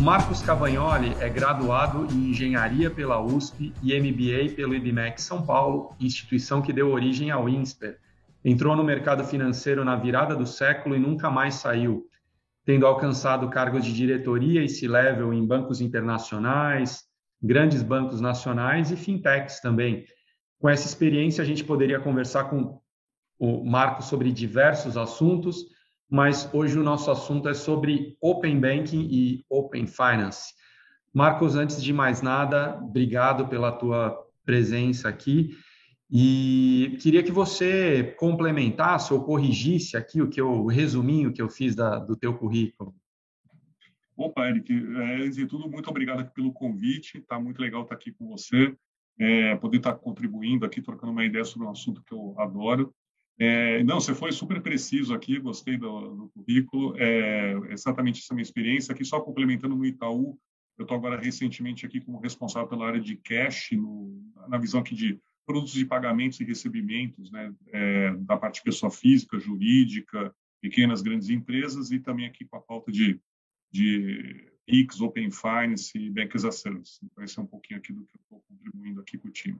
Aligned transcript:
Marcos 0.00 0.40
Cavagnoli 0.40 1.14
é 1.20 1.28
graduado 1.28 2.06
em 2.10 2.30
Engenharia 2.30 2.90
pela 2.90 3.20
USP 3.20 3.70
e 3.82 4.00
MBA 4.00 4.54
pelo 4.56 4.74
IBMEC 4.74 5.20
São 5.20 5.44
Paulo, 5.44 5.94
instituição 6.00 6.62
que 6.62 6.72
deu 6.72 6.90
origem 6.90 7.30
ao 7.30 7.46
INSPER. 7.46 7.98
Entrou 8.42 8.74
no 8.74 8.82
mercado 8.82 9.22
financeiro 9.24 9.84
na 9.84 9.96
virada 9.96 10.34
do 10.34 10.46
século 10.46 10.96
e 10.96 10.98
nunca 10.98 11.30
mais 11.30 11.56
saiu, 11.56 12.06
tendo 12.64 12.86
alcançado 12.86 13.50
cargos 13.50 13.84
de 13.84 13.92
diretoria 13.92 14.64
e 14.64 14.70
C-level 14.70 15.34
em 15.34 15.46
bancos 15.46 15.82
internacionais, 15.82 17.04
grandes 17.42 17.82
bancos 17.82 18.22
nacionais 18.22 18.90
e 18.90 18.96
fintechs 18.96 19.60
também. 19.60 20.06
Com 20.58 20.70
essa 20.70 20.86
experiência, 20.86 21.42
a 21.42 21.46
gente 21.46 21.62
poderia 21.62 22.00
conversar 22.00 22.44
com 22.44 22.80
o 23.38 23.62
Marcos 23.70 24.06
sobre 24.06 24.32
diversos 24.32 24.96
assuntos, 24.96 25.66
mas 26.10 26.52
hoje 26.52 26.76
o 26.76 26.82
nosso 26.82 27.10
assunto 27.10 27.48
é 27.48 27.54
sobre 27.54 28.16
Open 28.20 28.58
Banking 28.58 29.08
e 29.10 29.44
Open 29.48 29.86
Finance. 29.86 30.52
Marcos, 31.14 31.54
antes 31.54 31.82
de 31.82 31.92
mais 31.92 32.20
nada, 32.20 32.78
obrigado 32.82 33.46
pela 33.46 33.70
tua 33.70 34.18
presença 34.44 35.08
aqui 35.08 35.56
e 36.10 36.98
queria 37.00 37.22
que 37.22 37.30
você 37.30 38.14
complementasse 38.18 39.14
ou 39.14 39.22
corrigisse 39.22 39.96
aqui 39.96 40.20
o 40.20 40.28
que 40.28 40.40
eu, 40.40 40.50
o 40.50 40.66
resuminho 40.66 41.32
que 41.32 41.40
eu 41.40 41.48
fiz 41.48 41.76
da, 41.76 42.00
do 42.00 42.16
teu 42.16 42.36
currículo. 42.36 42.92
Opa, 44.16 44.48
Eric, 44.48 44.72
é, 44.72 45.22
antes 45.22 45.36
de 45.36 45.46
tudo, 45.46 45.70
muito 45.70 45.88
obrigado 45.88 46.28
pelo 46.32 46.52
convite, 46.52 47.20
tá 47.20 47.38
muito 47.38 47.60
legal 47.60 47.82
estar 47.82 47.94
aqui 47.94 48.12
com 48.12 48.28
você, 48.28 48.76
é, 49.18 49.54
poder 49.56 49.76
estar 49.76 49.94
contribuindo 49.94 50.66
aqui, 50.66 50.82
trocando 50.82 51.12
uma 51.12 51.24
ideia 51.24 51.44
sobre 51.44 51.68
um 51.68 51.70
assunto 51.70 52.02
que 52.02 52.12
eu 52.12 52.34
adoro. 52.38 52.92
É, 53.42 53.82
não, 53.84 53.98
você 53.98 54.14
foi 54.14 54.32
super 54.32 54.60
preciso 54.60 55.14
aqui, 55.14 55.38
gostei 55.38 55.78
do, 55.78 56.14
do 56.14 56.28
currículo. 56.28 56.94
É, 56.98 57.54
exatamente 57.70 58.20
essa 58.20 58.34
minha 58.34 58.42
experiência 58.42 58.92
aqui, 58.92 59.02
só 59.02 59.18
complementando 59.18 59.74
no 59.74 59.86
Itaú. 59.86 60.38
Eu 60.76 60.82
estou 60.82 60.94
agora 60.94 61.18
recentemente 61.18 61.86
aqui 61.86 62.02
como 62.02 62.20
responsável 62.20 62.68
pela 62.68 62.86
área 62.86 63.00
de 63.00 63.16
cash, 63.16 63.70
no, 63.72 64.22
na 64.46 64.58
visão 64.58 64.80
aqui 64.80 64.94
de 64.94 65.18
produtos 65.46 65.72
de 65.72 65.86
pagamentos 65.86 66.38
e 66.38 66.44
recebimentos, 66.44 67.30
né, 67.30 67.50
é, 67.68 68.14
da 68.18 68.36
parte 68.36 68.62
pessoa 68.62 68.90
física, 68.90 69.38
jurídica, 69.38 70.34
pequenas, 70.60 71.00
grandes 71.00 71.30
empresas, 71.30 71.90
e 71.90 71.98
também 71.98 72.26
aqui 72.26 72.44
com 72.44 72.58
a 72.58 72.60
pauta 72.60 72.92
de, 72.92 73.18
de 73.72 74.52
PIX, 74.66 75.00
Open 75.00 75.30
Finance 75.30 75.98
e 75.98 76.10
Bank 76.10 76.36
as 76.36 76.44
a 76.44 76.52
Service. 76.52 76.98
Então, 77.02 77.24
esse 77.24 77.38
é 77.38 77.42
um 77.42 77.46
pouquinho 77.46 77.80
aqui 77.80 77.90
do 77.90 78.04
que 78.04 78.16
eu 78.16 78.20
estou 78.20 78.44
contribuindo 78.46 79.00
aqui 79.00 79.16
com 79.16 79.28
o 79.28 79.32
time. 79.32 79.58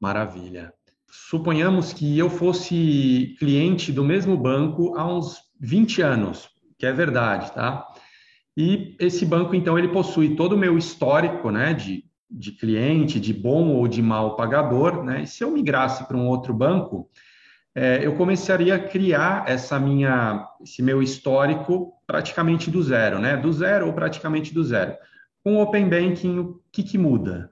Maravilha 0.00 0.74
suponhamos 1.12 1.92
que 1.92 2.18
eu 2.18 2.30
fosse 2.30 3.36
cliente 3.38 3.92
do 3.92 4.02
mesmo 4.02 4.34
banco 4.34 4.96
há 4.96 5.06
uns 5.06 5.36
20 5.60 6.00
anos, 6.00 6.48
que 6.78 6.86
é 6.86 6.92
verdade, 6.92 7.52
tá? 7.52 7.86
E 8.56 8.96
esse 8.98 9.26
banco, 9.26 9.54
então, 9.54 9.78
ele 9.78 9.88
possui 9.88 10.34
todo 10.34 10.54
o 10.54 10.58
meu 10.58 10.78
histórico, 10.78 11.50
né, 11.50 11.74
de, 11.74 12.04
de 12.30 12.52
cliente, 12.52 13.20
de 13.20 13.32
bom 13.32 13.68
ou 13.68 13.86
de 13.86 14.00
mal 14.00 14.36
pagador, 14.36 15.04
né? 15.04 15.22
E 15.22 15.26
se 15.26 15.44
eu 15.44 15.50
migrasse 15.50 16.08
para 16.08 16.16
um 16.16 16.26
outro 16.26 16.54
banco, 16.54 17.10
é, 17.74 18.06
eu 18.06 18.14
começaria 18.14 18.74
a 18.74 18.78
criar 18.78 19.44
essa 19.46 19.78
minha, 19.78 20.46
esse 20.62 20.82
meu 20.82 21.02
histórico 21.02 21.92
praticamente 22.06 22.70
do 22.70 22.82
zero, 22.82 23.18
né? 23.18 23.36
Do 23.36 23.52
zero 23.52 23.86
ou 23.86 23.92
praticamente 23.92 24.52
do 24.52 24.64
zero. 24.64 24.94
Com 25.44 25.56
o 25.56 25.62
Open 25.62 25.88
Banking, 25.88 26.38
o 26.38 26.60
que, 26.72 26.82
que 26.82 26.96
muda? 26.96 27.50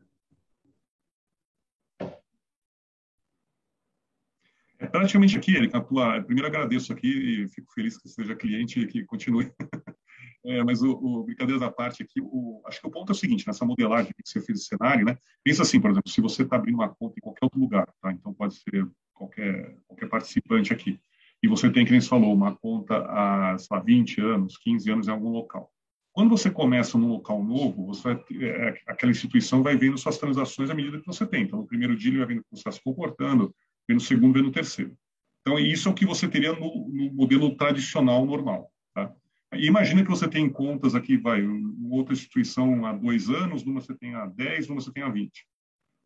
Praticamente 4.90 5.36
aqui, 5.36 5.56
Erika, 5.56 5.78
a 5.78 5.80
tua, 5.80 6.22
primeiro 6.22 6.48
agradeço 6.48 6.92
aqui 6.92 7.08
e 7.08 7.48
fico 7.48 7.72
feliz 7.72 7.96
que 7.98 8.08
seja 8.08 8.34
cliente 8.34 8.80
e 8.80 8.86
que 8.86 9.04
continue. 9.04 9.50
É, 10.42 10.64
mas 10.64 10.80
o, 10.80 10.92
o 10.92 11.22
brincadeira 11.22 11.60
da 11.60 11.70
parte 11.70 12.02
aqui, 12.02 12.18
o, 12.18 12.62
acho 12.64 12.80
que 12.80 12.86
o 12.86 12.90
ponto 12.90 13.12
é 13.12 13.14
o 13.14 13.18
seguinte, 13.18 13.46
nessa 13.46 13.62
modelagem 13.62 14.10
que 14.12 14.22
você 14.26 14.40
fez 14.40 14.60
de 14.60 14.64
cenário, 14.64 15.04
né? 15.04 15.18
Pensa 15.44 15.60
assim, 15.60 15.78
por 15.78 15.90
exemplo, 15.90 16.10
se 16.10 16.18
você 16.18 16.44
está 16.44 16.56
abrindo 16.56 16.76
uma 16.76 16.88
conta 16.88 17.14
em 17.18 17.20
qualquer 17.20 17.44
outro 17.44 17.60
lugar, 17.60 17.86
tá? 18.00 18.10
Então 18.10 18.32
pode 18.32 18.54
ser 18.54 18.88
qualquer, 19.12 19.76
qualquer 19.86 20.08
participante 20.08 20.72
aqui, 20.72 20.98
e 21.42 21.48
você 21.48 21.70
tem, 21.70 21.84
que 21.84 21.90
nem 21.90 22.00
você 22.00 22.08
falou, 22.08 22.34
uma 22.34 22.56
conta 22.56 22.96
há, 22.96 23.58
sei 23.58 23.76
lá, 23.76 23.82
20 23.82 24.20
anos, 24.20 24.56
15 24.58 24.90
anos 24.90 25.08
em 25.08 25.10
algum 25.10 25.28
local. 25.28 25.70
Quando 26.12 26.30
você 26.30 26.50
começa 26.50 26.98
num 26.98 27.08
local 27.08 27.42
novo, 27.42 27.86
você 27.86 28.10
é, 28.40 28.82
aquela 28.86 29.12
instituição 29.12 29.62
vai 29.62 29.76
vendo 29.76 29.96
suas 29.96 30.18
transações 30.18 30.68
à 30.68 30.74
medida 30.74 30.98
que 30.98 31.06
você 31.06 31.26
tem. 31.26 31.44
Então, 31.44 31.60
no 31.60 31.66
primeiro 31.66 31.96
dia, 31.96 32.10
ele 32.10 32.18
vai 32.18 32.26
vendo 32.26 32.42
como 32.42 32.56
você 32.56 32.60
está 32.60 32.72
se 32.72 32.82
comportando, 32.82 33.54
no 33.94 34.00
segundo, 34.00 34.34
vem 34.34 34.42
no 34.42 34.52
terceiro. 34.52 34.96
Então, 35.40 35.58
isso 35.58 35.88
é 35.88 35.90
o 35.90 35.94
que 35.94 36.04
você 36.04 36.28
teria 36.28 36.52
no, 36.52 36.88
no 36.88 37.12
modelo 37.12 37.54
tradicional 37.56 38.24
normal. 38.26 38.70
Tá? 38.94 39.12
E 39.54 39.66
imagina 39.66 40.02
que 40.02 40.10
você 40.10 40.28
tem 40.28 40.48
contas 40.48 40.94
aqui, 40.94 41.16
vai, 41.16 41.42
outra 41.90 42.14
instituição 42.14 42.84
há 42.84 42.92
dois 42.92 43.28
anos, 43.28 43.64
numa 43.64 43.80
você 43.80 43.94
tem 43.94 44.14
há 44.14 44.26
10, 44.26 44.68
numa 44.68 44.80
você 44.80 44.92
tem 44.92 45.02
há 45.02 45.08
20. 45.08 45.30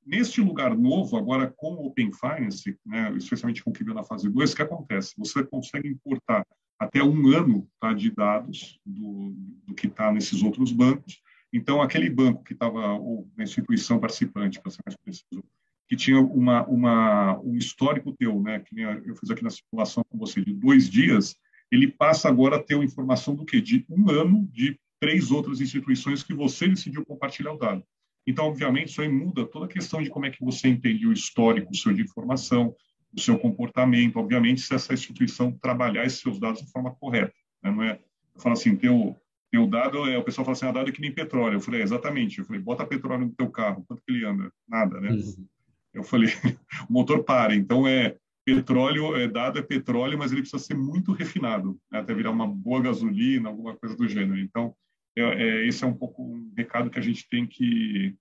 Neste 0.06 0.40
lugar 0.40 0.76
novo, 0.76 1.16
agora 1.16 1.52
com 1.56 1.74
o 1.74 1.86
Open 1.86 2.10
Finance, 2.12 2.78
né, 2.84 3.12
especialmente 3.16 3.62
com 3.64 3.70
o 3.70 3.72
que 3.72 3.82
veio 3.82 3.94
na 3.94 4.04
fase 4.04 4.28
2, 4.28 4.52
o 4.52 4.56
que 4.56 4.62
acontece? 4.62 5.14
Você 5.16 5.42
consegue 5.42 5.88
importar 5.88 6.46
até 6.78 7.02
um 7.02 7.28
ano 7.28 7.68
tá, 7.80 7.92
de 7.92 8.10
dados 8.10 8.78
do, 8.84 9.34
do 9.66 9.74
que 9.74 9.86
está 9.86 10.12
nesses 10.12 10.42
outros 10.42 10.72
bancos. 10.72 11.22
Então, 11.52 11.80
aquele 11.80 12.10
banco 12.10 12.42
que 12.42 12.52
estava, 12.52 12.94
ou 12.94 13.30
na 13.36 13.44
instituição 13.44 13.98
participante, 13.98 14.60
para 14.60 14.72
ser 14.72 14.82
mais 14.84 14.96
preciso, 14.96 15.44
que 15.88 15.96
tinha 15.96 16.20
uma, 16.20 16.66
uma, 16.66 17.38
um 17.40 17.56
histórico 17.56 18.12
teu, 18.12 18.40
né, 18.40 18.60
que 18.60 18.80
eu 18.80 19.16
fiz 19.16 19.30
aqui 19.30 19.42
na 19.44 19.50
simulação 19.50 20.04
com 20.08 20.18
você, 20.18 20.42
de 20.42 20.54
dois 20.54 20.88
dias, 20.88 21.36
ele 21.70 21.88
passa 21.88 22.28
agora 22.28 22.56
a 22.56 22.62
ter 22.62 22.74
uma 22.74 22.84
informação 22.84 23.34
do 23.34 23.44
quê? 23.44 23.60
De 23.60 23.84
um 23.90 24.10
ano 24.10 24.48
de 24.50 24.78
três 25.00 25.30
outras 25.30 25.60
instituições 25.60 26.22
que 26.22 26.32
você 26.32 26.68
decidiu 26.68 27.04
compartilhar 27.04 27.52
o 27.52 27.58
dado. 27.58 27.84
Então, 28.26 28.46
obviamente, 28.46 28.88
isso 28.88 29.02
aí 29.02 29.08
muda 29.08 29.44
toda 29.44 29.66
a 29.66 29.68
questão 29.68 30.02
de 30.02 30.08
como 30.08 30.24
é 30.24 30.30
que 30.30 30.42
você 30.42 30.68
entende 30.68 31.06
o 31.06 31.12
histórico 31.12 31.74
seu 31.74 31.92
de 31.92 32.02
informação, 32.02 32.74
o 33.14 33.20
seu 33.20 33.38
comportamento, 33.38 34.16
obviamente, 34.16 34.62
se 34.62 34.74
essa 34.74 34.94
instituição 34.94 35.52
trabalhar 35.52 36.06
esses 36.06 36.20
seus 36.20 36.38
dados 36.38 36.62
de 36.62 36.70
forma 36.70 36.94
correta. 36.94 37.34
Né? 37.62 37.70
Não 37.70 37.82
é, 37.82 38.00
eu 38.34 38.40
falo 38.40 38.54
assim, 38.54 38.74
teu, 38.76 39.14
teu 39.50 39.66
dado, 39.66 40.08
é, 40.08 40.16
o 40.16 40.24
pessoal 40.24 40.44
fala 40.44 40.56
assim, 40.56 40.66
ah, 40.66 40.72
dado 40.72 40.88
é 40.88 40.92
que 40.92 41.00
nem 41.00 41.12
petróleo. 41.12 41.56
Eu 41.56 41.60
falei, 41.60 41.80
é, 41.80 41.84
exatamente. 41.84 42.38
Eu 42.38 42.44
falei, 42.44 42.62
bota 42.62 42.86
petróleo 42.86 43.26
no 43.26 43.34
teu 43.34 43.50
carro, 43.50 43.84
quanto 43.86 44.02
que 44.02 44.12
ele 44.12 44.24
anda? 44.24 44.50
Nada, 44.66 45.00
né? 45.00 45.10
Uhum. 45.10 45.46
Eu 45.94 46.02
falei, 46.02 46.28
o 46.88 46.92
motor 46.92 47.22
para. 47.22 47.54
Então, 47.54 47.86
é 47.86 48.16
petróleo, 48.44 49.16
é 49.16 49.26
dado 49.26 49.58
é 49.58 49.62
petróleo, 49.62 50.18
mas 50.18 50.30
ele 50.30 50.42
precisa 50.42 50.62
ser 50.62 50.74
muito 50.74 51.12
refinado, 51.12 51.78
né, 51.90 52.00
até 52.00 52.12
virar 52.12 52.30
uma 52.30 52.46
boa 52.46 52.82
gasolina, 52.82 53.48
alguma 53.48 53.74
coisa 53.74 53.96
do 53.96 54.06
gênero. 54.06 54.38
Então, 54.38 54.74
é, 55.16 55.22
é, 55.22 55.66
esse 55.66 55.82
é 55.82 55.86
um 55.86 55.94
pouco 55.94 56.22
um 56.22 56.52
recado 56.56 56.90
que 56.90 56.98
a 56.98 57.02
gente 57.02 57.26
tem 57.28 57.46
que, 57.46 58.14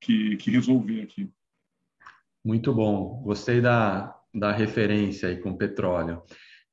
que, 0.00 0.36
que 0.36 0.50
resolver 0.50 1.02
aqui. 1.02 1.30
Muito 2.44 2.74
bom, 2.74 3.22
gostei 3.22 3.60
da, 3.60 4.16
da 4.34 4.52
referência 4.52 5.28
aí 5.28 5.36
com 5.36 5.56
petróleo. 5.56 6.22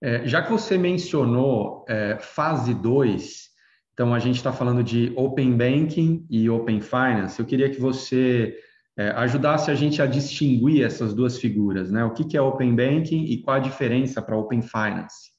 É, 0.01 0.27
já 0.27 0.41
que 0.41 0.51
você 0.51 0.77
mencionou 0.77 1.85
é, 1.87 2.17
fase 2.19 2.73
2, 2.73 3.49
então 3.93 4.13
a 4.13 4.19
gente 4.19 4.35
está 4.35 4.51
falando 4.51 4.83
de 4.83 5.13
Open 5.15 5.55
Banking 5.55 6.25
e 6.29 6.49
Open 6.49 6.81
Finance, 6.81 7.39
eu 7.39 7.45
queria 7.45 7.69
que 7.69 7.79
você 7.79 8.57
é, 8.97 9.09
ajudasse 9.09 9.69
a 9.69 9.75
gente 9.75 10.01
a 10.01 10.05
distinguir 10.05 10.83
essas 10.83 11.13
duas 11.13 11.37
figuras, 11.37 11.91
né? 11.91 12.03
O 12.05 12.13
que, 12.13 12.23
que 12.23 12.37
é 12.37 12.41
Open 12.41 12.75
Banking 12.75 13.25
e 13.25 13.41
qual 13.41 13.57
a 13.57 13.59
diferença 13.59 14.21
para 14.21 14.37
Open 14.37 14.61
Finance? 14.61 15.33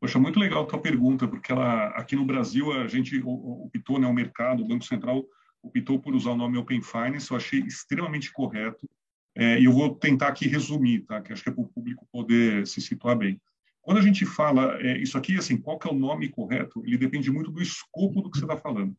Poxa, 0.00 0.18
muito 0.18 0.38
legal 0.38 0.62
a 0.62 0.66
tua 0.66 0.80
pergunta, 0.80 1.26
porque 1.26 1.50
ela, 1.50 1.88
aqui 1.88 2.14
no 2.14 2.24
Brasil 2.24 2.72
a 2.72 2.86
gente 2.86 3.20
optou, 3.24 3.98
né, 3.98 4.06
o 4.06 4.12
mercado, 4.12 4.62
o 4.62 4.68
Banco 4.68 4.84
Central 4.84 5.24
optou 5.62 5.98
por 5.98 6.14
usar 6.14 6.30
o 6.30 6.36
nome 6.36 6.56
Open 6.56 6.80
Finance, 6.82 7.30
eu 7.30 7.36
achei 7.36 7.60
extremamente 7.60 8.32
correto, 8.32 8.88
é, 9.36 9.58
e 9.60 9.64
eu 9.64 9.72
vou 9.72 9.94
tentar 9.94 10.28
aqui 10.28 10.48
resumir, 10.48 11.00
tá? 11.00 11.20
que 11.20 11.32
acho 11.32 11.42
que 11.42 11.48
é 11.48 11.52
para 11.52 11.62
o 11.62 11.68
público 11.68 12.06
poder 12.12 12.66
se 12.66 12.80
situar 12.80 13.16
bem. 13.16 13.40
Quando 13.80 13.98
a 13.98 14.02
gente 14.02 14.26
fala 14.26 14.76
é, 14.80 14.98
isso 14.98 15.16
aqui, 15.16 15.36
assim, 15.36 15.56
qual 15.56 15.78
que 15.78 15.88
é 15.88 15.90
o 15.90 15.98
nome 15.98 16.28
correto, 16.28 16.82
ele 16.84 16.98
depende 16.98 17.30
muito 17.30 17.50
do 17.50 17.62
escopo 17.62 18.20
do 18.20 18.30
que 18.30 18.38
você 18.38 18.44
está 18.44 18.56
falando. 18.56 18.96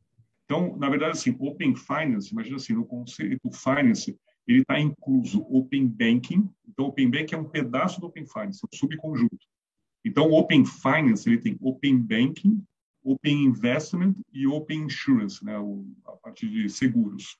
Então, 0.49 0.75
na 0.77 0.89
verdade, 0.89 1.11
assim, 1.11 1.35
Open 1.39 1.75
Finance, 1.75 2.31
imagina 2.31 2.55
assim, 2.55 2.73
no 2.73 2.83
conceito 2.83 3.51
Finance, 3.51 4.17
ele 4.47 4.61
está 4.61 4.79
incluso 4.79 5.45
Open 5.47 5.87
Banking. 5.87 6.49
Então, 6.67 6.87
Open 6.87 7.07
Banking 7.07 7.35
é 7.35 7.37
um 7.37 7.47
pedaço 7.47 8.01
do 8.01 8.07
Open 8.07 8.25
Finance, 8.25 8.61
é 8.63 8.65
um 8.65 8.75
subconjunto. 8.75 9.45
Então, 10.03 10.31
Open 10.31 10.65
Finance 10.65 11.29
ele 11.29 11.37
tem 11.37 11.55
Open 11.61 11.99
Banking, 11.99 12.63
Open 13.03 13.43
Investment 13.43 14.15
e 14.33 14.47
Open 14.47 14.85
Insurance, 14.85 15.45
né, 15.45 15.55
a 16.07 16.11
parte 16.13 16.49
de 16.49 16.67
seguros. 16.67 17.37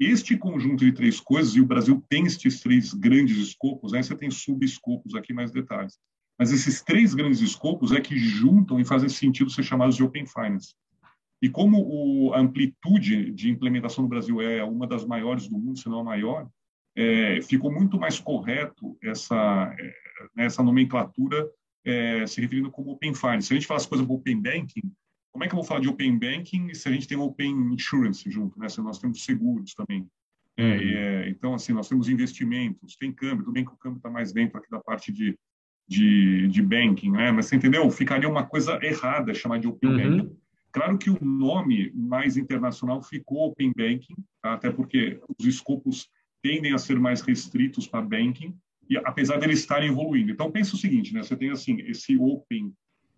Este 0.00 0.34
conjunto 0.38 0.82
de 0.82 0.92
três 0.92 1.20
coisas, 1.20 1.54
e 1.54 1.60
o 1.60 1.66
Brasil 1.66 2.02
tem 2.08 2.24
estes 2.24 2.60
três 2.60 2.94
grandes 2.94 3.36
escopos, 3.36 3.92
aí 3.92 4.02
você 4.02 4.16
tem 4.16 4.30
subescopos 4.30 5.14
aqui, 5.14 5.34
mais 5.34 5.50
detalhes. 5.50 5.98
Mas 6.38 6.52
esses 6.52 6.80
três 6.80 7.12
grandes 7.12 7.42
escopos 7.42 7.92
é 7.92 8.00
que 8.00 8.16
juntam 8.16 8.80
e 8.80 8.84
fazem 8.84 9.10
sentido 9.10 9.50
ser 9.50 9.62
chamados 9.62 9.94
de 9.94 10.02
Open 10.02 10.24
Finance. 10.24 10.74
E 11.46 11.48
como 11.48 11.78
o, 11.80 12.34
a 12.34 12.40
amplitude 12.40 13.30
de 13.30 13.48
implementação 13.48 14.02
no 14.02 14.10
Brasil 14.10 14.40
é 14.40 14.64
uma 14.64 14.84
das 14.84 15.04
maiores 15.04 15.46
do 15.46 15.56
mundo, 15.56 15.78
se 15.78 15.88
não 15.88 16.00
a 16.00 16.04
maior, 16.04 16.48
é, 16.96 17.40
ficou 17.40 17.72
muito 17.72 18.00
mais 18.00 18.18
correto 18.18 18.98
essa, 19.00 19.72
é, 19.78 20.44
essa 20.44 20.60
nomenclatura 20.60 21.48
é, 21.84 22.26
se 22.26 22.40
referindo 22.40 22.68
como 22.68 22.90
Open 22.90 23.14
Finance. 23.14 23.46
Se 23.46 23.52
a 23.52 23.56
gente 23.56 23.66
fala 23.68 23.78
as 23.78 23.86
coisas 23.86 24.04
do 24.04 24.12
Open 24.12 24.42
Banking, 24.42 24.92
como 25.30 25.44
é 25.44 25.46
que 25.46 25.54
eu 25.54 25.58
vou 25.58 25.64
falar 25.64 25.78
de 25.78 25.88
Open 25.88 26.18
Banking 26.18 26.74
se 26.74 26.88
a 26.88 26.90
gente 26.90 27.06
tem 27.06 27.16
Open 27.16 27.72
Insurance 27.72 28.28
junto, 28.28 28.58
né? 28.58 28.68
Se 28.68 28.80
nós 28.80 28.98
temos 28.98 29.24
seguros 29.24 29.72
também. 29.72 30.04
É, 30.56 30.62
uhum. 30.64 30.68
é, 30.72 31.28
então, 31.28 31.54
assim, 31.54 31.72
nós 31.72 31.88
temos 31.88 32.08
investimentos, 32.08 32.96
tem 32.96 33.12
câmbio, 33.12 33.44
tudo 33.44 33.52
bem 33.52 33.64
que 33.64 33.72
o 33.72 33.76
câmbio 33.76 33.98
está 33.98 34.10
mais 34.10 34.32
dentro 34.32 34.58
aqui 34.58 34.68
da 34.68 34.80
parte 34.80 35.12
de, 35.12 35.38
de, 35.86 36.48
de 36.48 36.60
banking, 36.60 37.12
né? 37.12 37.30
Mas 37.30 37.46
você 37.46 37.54
entendeu? 37.54 37.88
Ficaria 37.88 38.28
uma 38.28 38.44
coisa 38.44 38.80
errada 38.82 39.32
chamar 39.32 39.60
de 39.60 39.68
Open 39.68 39.90
uhum. 39.90 39.96
Banking. 39.96 40.45
Claro 40.76 40.98
que 40.98 41.08
o 41.08 41.24
nome 41.24 41.90
mais 41.94 42.36
internacional 42.36 43.02
ficou 43.02 43.48
Open 43.48 43.72
Banking, 43.74 44.14
tá? 44.42 44.52
até 44.52 44.70
porque 44.70 45.18
os 45.38 45.46
escopos 45.46 46.06
tendem 46.42 46.74
a 46.74 46.78
ser 46.78 47.00
mais 47.00 47.22
restritos 47.22 47.86
para 47.86 48.02
banking, 48.02 48.54
e 48.86 48.98
apesar 48.98 49.38
de 49.38 49.46
eles 49.46 49.60
estarem 49.60 49.88
evoluindo. 49.88 50.30
Então, 50.30 50.52
pensa 50.52 50.76
o 50.76 50.78
seguinte, 50.78 51.14
né? 51.14 51.22
Você 51.22 51.34
tem, 51.34 51.48
assim, 51.48 51.80
esse 51.80 52.18
Open 52.18 52.74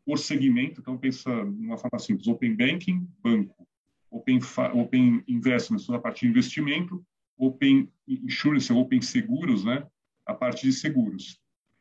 por 0.06 0.20
segmento, 0.20 0.80
então 0.80 0.96
pensa 0.96 1.30
de 1.32 1.66
uma 1.66 1.76
forma 1.76 1.98
simples, 1.98 2.28
Open 2.28 2.54
Banking, 2.54 3.08
banco, 3.20 3.66
Open, 4.08 4.38
open 4.74 5.24
Investments, 5.26 5.84
toda 5.84 5.98
a 5.98 6.00
parte 6.00 6.20
de 6.20 6.28
investimento, 6.28 7.04
Open 7.36 7.90
Insurance, 8.06 8.72
Open 8.72 9.02
Seguros, 9.02 9.64
né? 9.64 9.84
A 10.24 10.32
parte 10.32 10.64
de 10.64 10.72
seguros. 10.72 11.40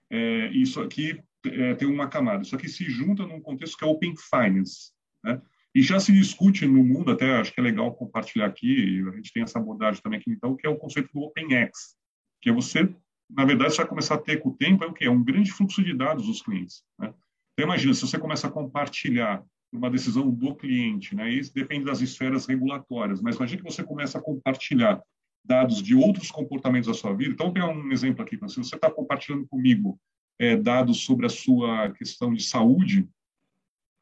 É, 0.09 0.49
isso 0.53 0.81
aqui 0.81 1.21
é, 1.45 1.75
tem 1.75 1.87
uma 1.87 2.07
camada. 2.07 2.41
Isso 2.41 2.55
aqui 2.55 2.67
se 2.67 2.85
junta 2.85 3.27
num 3.27 3.39
contexto 3.39 3.77
que 3.77 3.85
é 3.85 3.87
Open 3.87 4.15
Finance, 4.17 4.91
né? 5.23 5.39
E 5.75 5.81
já 5.81 5.99
se 5.99 6.11
discute 6.11 6.65
no 6.65 6.83
mundo, 6.83 7.11
até 7.11 7.37
acho 7.37 7.53
que 7.53 7.59
é 7.59 7.63
legal 7.63 7.93
compartilhar 7.93 8.47
aqui, 8.47 9.03
a 9.07 9.15
gente 9.15 9.31
tem 9.31 9.43
essa 9.43 9.59
abordagem 9.59 10.01
também 10.01 10.19
aqui, 10.19 10.31
então, 10.31 10.55
que 10.55 10.65
é 10.65 10.69
o 10.69 10.77
conceito 10.77 11.09
do 11.13 11.21
OpenX, 11.21 11.95
que 12.41 12.49
é 12.49 12.53
você, 12.53 12.89
na 13.29 13.45
verdade, 13.45 13.71
você 13.71 13.77
vai 13.77 13.87
começar 13.87 14.15
a 14.15 14.19
ter 14.19 14.37
com 14.37 14.49
o 14.49 14.55
tempo, 14.55 14.83
é 14.83 14.87
o 14.87 14.93
quê? 14.93 15.05
É 15.05 15.11
um 15.11 15.23
grande 15.23 15.51
fluxo 15.51 15.83
de 15.83 15.93
dados 15.93 16.25
dos 16.25 16.41
clientes. 16.41 16.83
Né? 16.99 17.13
Então, 17.53 17.65
imagina, 17.65 17.93
se 17.93 18.01
você 18.01 18.17
começa 18.17 18.47
a 18.47 18.51
compartilhar 18.51 19.43
uma 19.71 19.89
decisão 19.89 20.29
do 20.29 20.55
cliente, 20.55 21.15
né? 21.15 21.29
isso 21.29 21.53
depende 21.53 21.85
das 21.85 22.01
esferas 22.01 22.45
regulatórias, 22.45 23.21
mas 23.21 23.35
imagina 23.35 23.61
que 23.61 23.71
você 23.71 23.83
começa 23.83 24.17
a 24.17 24.21
compartilhar 24.21 25.01
dados 25.43 25.81
de 25.81 25.95
outros 25.95 26.29
comportamentos 26.29 26.87
da 26.87 26.93
sua 26.93 27.13
vida. 27.15 27.33
Então, 27.33 27.53
pegar 27.53 27.69
um 27.69 27.91
exemplo 27.91 28.21
aqui. 28.21 28.37
Se 28.47 28.57
você 28.57 28.75
está 28.75 28.91
compartilhando 28.91 29.47
comigo 29.47 29.99
é, 30.39 30.57
dados 30.57 31.03
sobre 31.03 31.25
a 31.25 31.29
sua 31.29 31.91
questão 31.91 32.33
de 32.33 32.43
saúde, 32.43 33.07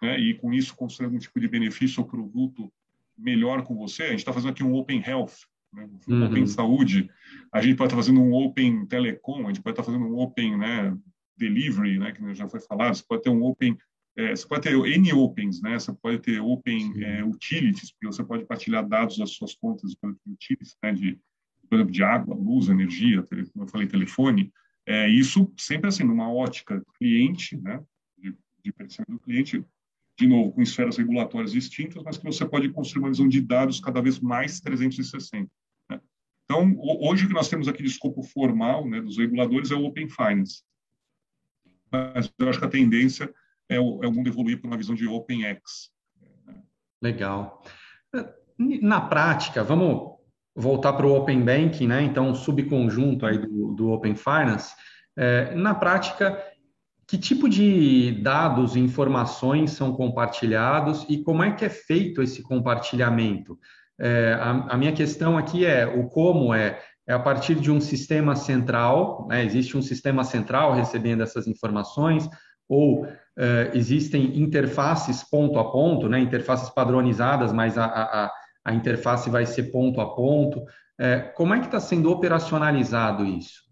né, 0.01 0.19
e 0.19 0.33
com 0.35 0.53
isso 0.53 0.75
construir 0.75 1.05
algum 1.05 1.17
tipo 1.17 1.39
de 1.39 1.47
benefício 1.47 2.01
ou 2.01 2.07
produto 2.07 2.71
melhor 3.17 3.63
com 3.63 3.75
você. 3.75 4.03
A 4.03 4.09
gente 4.09 4.19
está 4.19 4.33
fazendo 4.33 4.51
aqui 4.51 4.63
um 4.63 4.73
Open 4.73 5.01
Health, 5.05 5.33
né, 5.73 5.87
um 6.07 6.13
uhum. 6.13 6.25
Open 6.25 6.45
Saúde, 6.45 7.09
a 7.51 7.61
gente 7.61 7.75
pode 7.75 7.87
estar 7.87 7.97
tá 7.97 8.03
fazendo 8.03 8.21
um 8.21 8.33
Open 8.33 8.85
Telecom, 8.85 9.43
a 9.43 9.47
gente 9.47 9.61
pode 9.61 9.73
estar 9.73 9.83
tá 9.83 9.91
fazendo 9.91 10.05
um 10.05 10.17
Open 10.17 10.57
né, 10.57 10.97
Delivery, 11.37 11.99
né, 11.99 12.11
que 12.11 12.33
já 12.33 12.47
foi 12.47 12.59
falado, 12.59 12.95
você 12.95 13.03
pode 13.07 13.23
ter 13.23 13.29
um 13.29 13.43
Open 13.43 13.77
é, 14.17 14.33
você 14.33 14.47
pode 14.47 14.61
ter 14.61 14.73
N 14.73 15.13
Opens, 15.13 15.61
né? 15.61 15.77
Você 15.77 15.93
pode 15.93 16.19
ter 16.19 16.39
Open 16.39 16.93
é, 17.03 17.23
Utilities, 17.23 17.91
porque 17.91 18.07
você 18.07 18.23
pode 18.23 18.45
partilhar 18.45 18.87
dados 18.87 19.17
das 19.17 19.31
suas 19.31 19.53
contas 19.53 19.91
de 19.91 19.97
utilities, 20.31 20.75
né? 20.81 20.93
De, 20.93 21.19
por 21.69 21.75
exemplo, 21.75 21.91
de 21.91 22.01
água, 22.01 22.33
luz, 22.33 22.69
energia, 22.69 23.23
como 23.51 23.65
eu 23.65 23.67
falei, 23.67 23.87
telefone. 23.87 24.53
É, 24.85 25.09
isso 25.09 25.51
sempre 25.57 25.89
assim, 25.89 26.03
numa 26.03 26.31
ótica 26.31 26.81
cliente, 26.97 27.57
né? 27.57 27.83
De, 28.17 28.31
de 28.63 28.73
do 29.09 29.19
cliente, 29.19 29.65
de 30.17 30.27
novo, 30.27 30.53
com 30.53 30.61
esferas 30.61 30.97
regulatórias 30.97 31.51
distintas, 31.51 32.01
mas 32.03 32.17
que 32.17 32.23
você 32.23 32.45
pode 32.45 32.69
construir 32.69 33.03
uma 33.03 33.09
visão 33.09 33.27
de 33.27 33.41
dados 33.41 33.79
cada 33.79 34.01
vez 34.01 34.19
mais 34.19 34.61
360. 34.61 35.49
Né? 35.89 35.99
Então, 36.45 36.75
hoje 36.79 37.25
o 37.25 37.27
que 37.27 37.33
nós 37.33 37.49
temos 37.49 37.67
aqui 37.67 37.83
de 37.83 37.89
escopo 37.89 38.23
formal 38.23 38.87
né, 38.87 39.01
dos 39.01 39.17
reguladores 39.17 39.71
é 39.71 39.75
o 39.75 39.83
Open 39.83 40.07
Finance. 40.07 40.63
Mas 41.91 42.31
eu 42.39 42.49
acho 42.49 42.59
que 42.59 42.65
a 42.65 42.69
tendência 42.69 43.33
é 43.67 43.79
o, 43.79 44.03
é 44.03 44.07
o 44.07 44.11
mundo 44.11 44.27
evoluir 44.27 44.59
para 44.59 44.67
uma 44.67 44.77
visão 44.77 44.95
de 44.95 45.07
Open 45.07 45.43
X. 45.43 45.91
Legal. 47.01 47.63
Na 48.57 49.01
prática, 49.01 49.63
vamos 49.63 50.15
voltar 50.55 50.93
para 50.93 51.05
o 51.05 51.13
Open 51.13 51.43
Banking, 51.43 51.87
né? 51.87 52.01
então, 52.03 52.33
subconjunto 52.33 53.25
aí 53.25 53.37
do, 53.37 53.73
do 53.73 53.91
Open 53.91 54.15
Finance. 54.15 54.73
É, 55.17 55.53
na 55.55 55.75
prática, 55.75 56.41
que 57.07 57.17
tipo 57.17 57.47
de 57.47 58.11
dados 58.23 58.75
e 58.75 58.79
informações 58.79 59.71
são 59.71 59.93
compartilhados 59.93 61.05
e 61.07 61.21
como 61.21 61.43
é 61.43 61.51
que 61.51 61.63
é 61.63 61.69
feito 61.69 62.21
esse 62.21 62.41
compartilhamento? 62.41 63.59
É, 63.99 64.37
a, 64.39 64.73
a, 64.73 64.77
minha 64.77 64.91
questão 64.91 65.37
aqui 65.37 65.65
é 65.65 65.85
o 65.85 66.07
como 66.09 66.53
é, 66.53 66.79
é 67.07 67.13
a 67.13 67.19
partir 67.19 67.55
de 67.55 67.71
um 67.71 67.79
sistema 67.79 68.35
central, 68.35 69.27
né? 69.29 69.45
existe 69.45 69.77
um 69.77 69.81
sistema 69.81 70.23
central 70.23 70.73
recebendo 70.73 71.21
essas 71.21 71.47
informações, 71.47 72.27
ou 72.67 73.07
é, 73.37 73.71
existem 73.73 74.39
interfaces 74.39 75.23
ponto 75.23 75.59
a 75.59 75.71
ponto, 75.71 76.09
né? 76.09 76.19
interfaces 76.19 76.69
padronizadas, 76.69 77.53
mas 77.53 77.77
a, 77.77 77.85
a, 77.85 78.31
a 78.65 78.73
interface 78.73 79.29
vai 79.29 79.45
ser 79.45 79.71
ponto 79.71 80.01
a 80.01 80.15
ponto. 80.15 80.63
É, 80.99 81.19
como 81.19 81.53
é 81.53 81.59
que 81.59 81.65
está 81.65 81.79
sendo 81.79 82.11
operacionalizado 82.11 83.23
isso? 83.25 83.64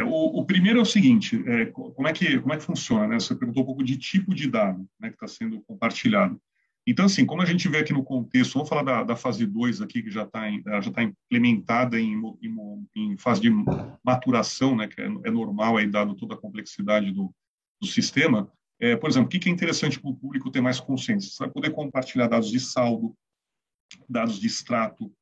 É, 0.00 0.04
o, 0.04 0.08
o, 0.08 0.46
primeiro 0.46 0.78
é 0.78 0.82
o 0.82 0.86
seguinte, 0.86 1.44
é, 1.46 1.66
como, 1.66 2.08
é 2.08 2.12
que, 2.12 2.40
como 2.40 2.54
é 2.54 2.56
que 2.56 2.64
funciona? 2.64 3.06
Né? 3.06 3.20
Você 3.20 3.34
perguntou 3.34 3.62
um 3.62 3.66
pouco 3.66 3.84
de 3.84 3.98
tipo 3.98 4.34
de 4.34 4.48
dado 4.48 4.88
né, 4.98 5.10
que 5.10 5.14
está 5.14 5.28
sendo 5.28 5.60
compartilhado. 5.60 6.40
Então, 6.86 7.04
assim, 7.04 7.26
como 7.26 7.42
a 7.42 7.44
gente 7.44 7.68
vê 7.68 7.78
aqui 7.78 7.92
no 7.92 8.02
contexto, 8.02 8.54
vamos 8.54 8.68
falar 8.70 8.82
da, 8.82 9.04
da 9.04 9.14
fase 9.14 9.44
2 9.44 9.82
aqui, 9.82 10.02
que 10.02 10.10
já 10.10 10.22
está 10.22 10.50
já 10.80 10.90
tá 10.90 11.02
implementada 11.02 12.00
em, 12.00 12.14
em, 12.42 12.88
em, 12.96 13.16
fase 13.18 13.42
de 13.42 13.50
maturação, 14.02 14.74
né, 14.74 14.88
que 14.88 14.98
é, 15.02 15.04
é, 15.04 15.30
normal, 15.30 15.76
aí, 15.76 15.86
dado 15.86 16.14
toda 16.14 16.34
a 16.34 16.38
complexidade 16.38 17.12
do, 17.12 17.30
do 17.78 17.86
sistema. 17.86 18.50
É, 18.80 18.96
por 18.96 19.10
exemplo, 19.10 19.26
o 19.26 19.30
que 19.30 19.50
é 19.50 19.52
interessante 19.52 20.00
para 20.00 20.10
o 20.10 20.16
público 20.16 20.50
ter 20.50 20.62
mais 20.62 20.80
consciência? 20.80 21.30
Você 21.30 21.44
vai 21.44 21.50
poder 21.50 21.72
compartilhar 21.72 22.26
dados 22.26 22.50
de 22.50 22.58
saldo, 22.58 23.14
dados 24.08 24.40
de 24.40 24.46
extrato, 24.46 25.12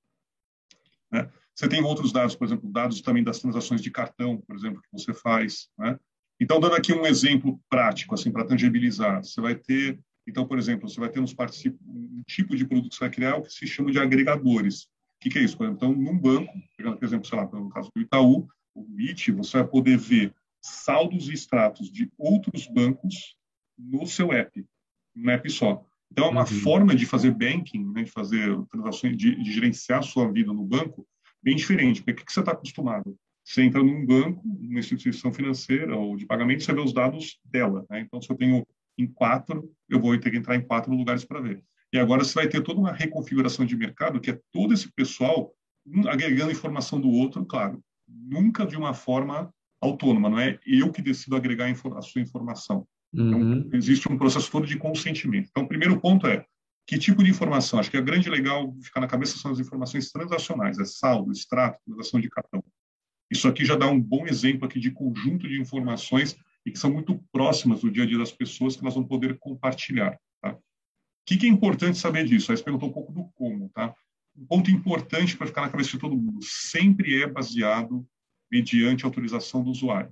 né? 1.10 1.28
Você 1.58 1.69
tem 1.69 1.82
outros 1.82 2.12
dados, 2.12 2.37
por 2.37 2.44
exemplo, 2.44 2.70
dados 2.70 3.00
também 3.00 3.25
das 3.25 3.40
transações 3.40 3.82
de 3.82 3.90
cartão, 3.90 4.40
por 4.46 4.55
exemplo, 4.55 4.81
que 4.81 4.93
você 4.93 5.12
faz. 5.12 5.69
Né? 5.76 5.99
Então, 6.40 6.60
dando 6.60 6.76
aqui 6.76 6.93
um 6.93 7.05
exemplo 7.05 7.60
prático, 7.69 8.14
assim, 8.14 8.31
para 8.31 8.44
tangibilizar, 8.44 9.25
você 9.25 9.40
vai 9.40 9.56
ter, 9.56 9.99
então, 10.25 10.46
por 10.46 10.56
exemplo, 10.56 10.88
você 10.88 11.00
vai 11.00 11.08
ter 11.08 11.19
um 11.19 12.22
tipo 12.28 12.55
de 12.55 12.64
produto 12.64 12.90
que 12.90 12.94
você 12.94 13.00
vai 13.00 13.10
criar 13.10 13.37
o 13.38 13.43
que 13.43 13.52
se 13.52 13.66
chama 13.66 13.90
de 13.90 13.99
agregadores. 13.99 14.84
O 14.84 14.88
que, 15.20 15.31
que 15.31 15.38
é 15.40 15.43
isso? 15.43 15.56
Então, 15.64 15.93
num 15.93 16.16
banco, 16.16 16.52
pegando, 16.76 16.96
por 16.96 17.05
exemplo, 17.05 17.26
sei 17.26 17.37
lá, 17.37 17.44
no 17.44 17.70
caso 17.70 17.90
do 17.93 18.00
Itaú, 18.00 18.46
o 18.72 19.00
IT, 19.00 19.32
você 19.32 19.58
vai 19.58 19.66
poder 19.66 19.99
ver 19.99 20.32
saldos 20.62 21.28
e 21.28 21.32
extratos 21.32 21.90
de 21.90 22.08
outros 22.16 22.69
bancos 22.69 23.37
no 23.76 24.06
seu 24.06 24.32
app, 24.32 24.64
no 25.12 25.28
app 25.28 25.50
só. 25.50 25.85
Então, 26.12 26.26
é 26.26 26.30
uma 26.30 26.42
uhum. 26.42 26.61
forma 26.61 26.94
de 26.94 27.04
fazer 27.04 27.32
banking, 27.32 27.85
né, 27.92 28.04
de 28.04 28.12
fazer 28.12 28.56
transações, 28.71 29.16
de, 29.16 29.35
de 29.42 29.52
gerenciar 29.52 29.99
a 29.99 30.02
sua 30.02 30.30
vida 30.30 30.52
no 30.52 30.64
banco, 30.64 31.04
bem 31.42 31.57
diferente. 31.57 32.02
Porque 32.02 32.23
o 32.23 32.26
que 32.26 32.33
você 32.33 32.40
está 32.40 32.52
acostumado? 32.52 33.16
Você 33.45 33.62
entra 33.62 33.83
num 33.83 34.04
banco, 34.04 34.42
numa 34.45 34.78
instituição 34.78 35.33
financeira 35.33 35.97
ou 35.97 36.16
de 36.16 36.26
pagamento, 36.26 36.62
você 36.62 36.73
vê 36.73 36.80
os 36.80 36.92
dados 36.92 37.38
dela. 37.45 37.87
Né? 37.88 38.00
Então, 38.00 38.21
se 38.21 38.30
eu 38.30 38.37
tenho 38.37 38.66
em 38.99 39.07
quatro, 39.07 39.71
eu 39.88 40.00
vou 40.00 40.18
ter 40.18 40.30
que 40.30 40.37
entrar 40.37 40.57
em 40.57 40.61
quatro 40.61 40.92
lugares 40.92 41.25
para 41.25 41.40
ver. 41.40 41.62
E 41.92 41.99
agora 41.99 42.25
você 42.25 42.35
vai 42.35 42.49
ter 42.49 42.62
toda 42.62 42.80
uma 42.80 42.92
reconfiguração 42.92 43.64
de 43.64 43.76
mercado, 43.76 44.21
que 44.21 44.30
é 44.30 44.40
todo 44.52 44.75
esse 44.75 44.92
pessoal 44.92 45.50
agregando 46.09 46.52
informação 46.52 47.00
do 47.00 47.09
outro, 47.09 47.45
claro, 47.47 47.83
nunca 48.07 48.66
de 48.66 48.76
uma 48.76 48.92
forma 48.92 49.50
autônoma, 49.80 50.28
não 50.28 50.38
é 50.38 50.59
eu 50.66 50.92
que 50.92 51.00
decido 51.00 51.37
agregar 51.37 51.71
a 51.71 52.02
sua 52.02 52.21
informação. 52.21 52.87
Então, 53.14 53.40
uhum. 53.40 53.59
Então, 53.61 53.78
existe 53.78 54.11
um 54.11 54.18
processo 54.18 54.50
todo 54.50 54.66
de 54.66 54.76
consentimento. 54.76 55.49
Então, 55.50 55.62
o 55.62 55.68
primeiro 55.68 55.99
ponto 55.99 56.26
é 56.26 56.45
que 56.88 56.99
tipo 56.99 57.23
de 57.23 57.28
informação? 57.28 57.78
Acho 57.78 57.90
que 57.90 57.99
a 57.99 58.00
grande 58.00 58.30
legal 58.30 58.75
ficar 58.80 59.00
na 59.00 59.07
cabeça 59.07 59.37
são 59.37 59.50
as 59.50 59.61
informações 59.61 60.11
transacionais, 60.11 60.78
é 60.78 60.87
saldo, 60.87 61.30
extrato, 61.30 61.78
transação 61.85 62.18
de 62.18 62.30
cartão. 62.30 62.64
Isso 63.30 63.47
aqui 63.47 63.62
já 63.62 63.76
dá 63.76 63.87
um 63.87 64.00
bom 64.00 64.26
exemplo 64.26 64.64
aqui 64.64 64.80
de 64.80 64.90
conjunto 64.90 65.47
de 65.47 65.61
informações 65.61 66.35
e 66.64 66.73
que 66.73 66.78
são 66.78 66.90
muito 66.90 67.23
próximas 67.30 67.83
do 67.83 67.90
dia 67.90 68.04
a 68.04 68.07
dia 68.07 68.16
das 68.16 68.33
pessoas 68.33 68.75
que 68.75 68.80
elas 68.80 68.95
vão 68.95 69.04
poder 69.04 69.38
compartilhar. 69.38 70.18
Tá? 70.40 70.52
O 70.52 70.61
que, 71.26 71.37
que 71.37 71.45
é 71.45 71.50
importante 71.50 71.99
saber 71.99 72.25
disso? 72.25 72.50
Aí 72.50 72.57
você 72.57 72.64
perguntou 72.64 72.88
um 72.88 72.92
pouco 72.92 73.12
do 73.12 73.25
como. 73.35 73.68
Tá? 73.68 73.95
Um 74.35 74.47
ponto 74.47 74.71
importante 74.71 75.37
para 75.37 75.47
ficar 75.47 75.61
na 75.61 75.68
cabeça 75.68 75.90
de 75.90 75.99
todo 75.99 76.16
mundo, 76.16 76.42
sempre 76.42 77.23
é 77.23 77.26
baseado 77.26 78.09
mediante 78.50 79.04
autorização 79.04 79.62
do 79.62 79.68
usuário. 79.68 80.11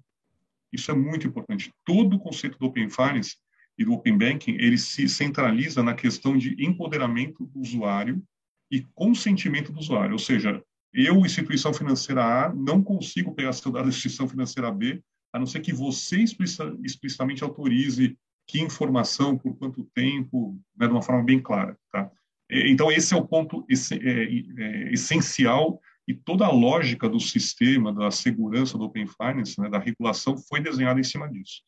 Isso 0.71 0.91
é 0.91 0.95
muito 0.95 1.27
importante. 1.27 1.73
Todo 1.87 2.17
o 2.17 2.19
conceito 2.19 2.59
do 2.59 2.67
Open 2.67 2.91
Finance 2.91 3.37
e 3.79 3.85
do 3.85 3.93
Open 3.93 4.17
Banking, 4.17 4.57
ele 4.59 4.79
se 4.79 5.09
centraliza 5.09 5.83
na 5.83 5.95
questão 5.95 6.37
de 6.37 6.57
empoderamento 6.65 7.45
do 7.47 7.61
usuário 7.61 8.23
e 8.71 8.83
consentimento 8.95 9.73
do 9.73 9.79
usuário. 9.79 10.13
Ou 10.13 10.19
seja, 10.19 10.63
eu, 10.93 11.19
instituição 11.27 11.75
financeira 11.75 12.25
A, 12.25 12.55
não 12.55 12.83
consigo 12.83 13.35
pegar 13.35 13.53
seu 13.53 13.71
dado 13.71 13.85
da 13.85 13.91
instituição 13.91 14.29
financeira 14.29 14.71
B, 14.71 15.03
a 15.33 15.39
não 15.39 15.47
ser 15.47 15.61
que 15.61 15.73
você 15.73 16.19
explicitamente 16.19 17.45
autorize 17.45 18.17
que 18.47 18.61
informação, 18.61 19.37
por 19.37 19.57
quanto 19.57 19.85
tempo, 19.95 20.59
né, 20.77 20.87
de 20.87 20.93
uma 20.93 21.03
forma 21.03 21.23
bem 21.23 21.41
clara. 21.41 21.77
Tá? 21.93 22.11
Então, 22.51 22.91
esse 22.91 23.13
é 23.13 23.17
o 23.17 23.27
ponto 23.27 23.67
é, 23.69 23.75
é, 24.03 24.93
essencial 24.93 25.81
e 26.09 26.15
toda 26.15 26.47
a 26.47 26.53
lógica 26.53 27.09
do 27.09 27.19
sistema, 27.19 27.93
da 27.93 28.11
segurança 28.11 28.79
do 28.79 28.85
Open 28.85 29.07
Finance, 29.07 29.61
né, 29.61 29.69
da 29.69 29.79
regulação, 29.79 30.39
foi 30.39 30.61
desenhada 30.61 31.01
em 31.01 31.05
cima 31.05 31.29
disso. 31.29 31.63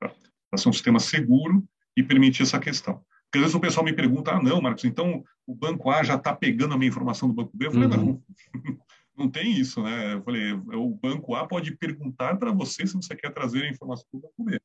Tá? 0.00 0.10
Para 0.54 0.62
ser 0.62 0.68
um 0.68 0.72
sistema 0.72 1.00
seguro 1.00 1.66
e 1.96 2.02
permitir 2.02 2.42
essa 2.42 2.58
questão. 2.58 3.04
Porque 3.24 3.38
às 3.38 3.42
vezes 3.42 3.54
o 3.54 3.60
pessoal 3.60 3.84
me 3.84 3.92
pergunta, 3.92 4.30
ah, 4.30 4.42
não, 4.42 4.60
Marcos, 4.60 4.84
então 4.84 5.24
o 5.44 5.54
banco 5.54 5.90
A 5.90 6.04
já 6.04 6.14
está 6.14 6.34
pegando 6.34 6.74
a 6.74 6.78
minha 6.78 6.88
informação 6.88 7.28
do 7.28 7.34
banco 7.34 7.50
B? 7.56 7.66
Eu 7.66 7.72
falei, 7.72 7.88
uhum. 7.88 7.96
não, 7.96 8.22
não 9.18 9.30
tem 9.30 9.52
isso, 9.58 9.82
né? 9.82 10.14
Eu 10.14 10.22
falei, 10.22 10.52
o 10.52 10.90
banco 10.90 11.34
A 11.34 11.46
pode 11.46 11.76
perguntar 11.76 12.36
para 12.36 12.52
você 12.52 12.86
se 12.86 12.94
você 12.94 13.16
quer 13.16 13.32
trazer 13.32 13.64
a 13.64 13.68
informação 13.68 14.06
do 14.12 14.20
banco 14.20 14.44
B. 14.44 14.60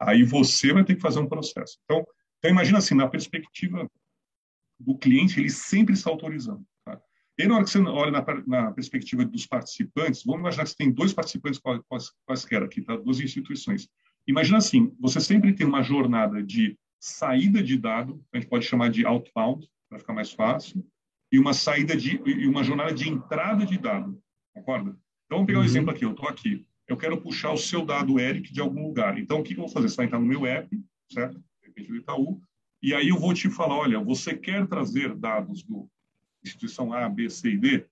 Aí 0.00 0.22
você 0.22 0.72
vai 0.72 0.84
ter 0.84 0.94
que 0.94 1.00
fazer 1.00 1.18
um 1.18 1.28
processo. 1.28 1.78
Então, 1.84 2.06
então 2.38 2.50
imagina 2.50 2.78
assim, 2.78 2.94
na 2.94 3.08
perspectiva 3.08 3.90
do 4.78 4.96
cliente, 4.96 5.40
ele 5.40 5.50
sempre 5.50 5.94
está 5.94 6.10
autorizando. 6.10 6.64
Tá? 6.84 7.00
E 7.36 7.46
na 7.46 7.56
hora 7.56 7.64
que 7.64 7.70
você 7.70 7.78
olha 7.80 8.12
na, 8.12 8.24
na, 8.46 8.72
perspectiva 8.72 9.24
dos 9.24 9.46
participantes, 9.46 10.22
vamos 10.24 10.40
imaginar 10.40 10.64
que 10.64 10.70
você 10.70 10.76
tem 10.76 10.92
dois 10.92 11.12
participantes 11.12 11.58
quais, 11.58 12.12
quaisquer 12.24 12.62
aqui, 12.62 12.80
tá? 12.80 12.96
duas 12.96 13.18
instituições. 13.18 13.88
Imagina 14.26 14.58
assim, 14.58 14.94
você 14.98 15.20
sempre 15.20 15.52
tem 15.52 15.66
uma 15.66 15.82
jornada 15.82 16.42
de 16.42 16.78
saída 16.98 17.62
de 17.62 17.76
dado, 17.76 18.24
a 18.32 18.38
gente 18.38 18.48
pode 18.48 18.64
chamar 18.64 18.90
de 18.90 19.04
outbound, 19.04 19.68
para 19.88 19.98
ficar 19.98 20.14
mais 20.14 20.32
fácil, 20.32 20.84
e 21.30 21.38
uma 21.38 21.52
saída 21.52 21.96
de 21.96 22.20
e 22.24 22.46
uma 22.46 22.64
jornada 22.64 22.92
de 22.92 23.08
entrada 23.08 23.66
de 23.66 23.76
dado, 23.76 24.18
concorda? 24.54 24.90
Então 25.26 25.38
vamos 25.38 25.46
pegar 25.46 25.58
um 25.58 25.62
uhum. 25.62 25.68
exemplo 25.68 25.90
aqui, 25.90 26.04
eu 26.04 26.12
estou 26.12 26.28
aqui, 26.28 26.66
eu 26.88 26.96
quero 26.96 27.20
puxar 27.20 27.52
o 27.52 27.56
seu 27.56 27.84
dado 27.84 28.18
Eric 28.18 28.52
de 28.52 28.60
algum 28.60 28.86
lugar. 28.86 29.18
Então 29.18 29.40
o 29.40 29.42
que, 29.42 29.54
que 29.54 29.60
eu 29.60 29.64
vou 29.64 29.72
fazer? 29.72 29.88
Você 29.88 29.96
vai 29.96 30.06
entrar 30.06 30.18
no 30.18 30.26
meu 30.26 30.46
app, 30.46 30.68
certo? 31.10 31.38
De 31.60 31.68
repente 31.68 31.88
do 31.88 31.96
Itaú, 31.96 32.40
e 32.82 32.94
aí 32.94 33.08
eu 33.08 33.18
vou 33.18 33.34
te 33.34 33.50
falar, 33.50 33.76
olha, 33.76 33.98
você 34.00 34.36
quer 34.36 34.66
trazer 34.66 35.14
dados 35.14 35.62
do 35.62 35.88
instituição 36.44 36.92
A, 36.92 37.08
B, 37.08 37.28
C 37.28 37.50
e 37.50 37.58
D? 37.58 37.86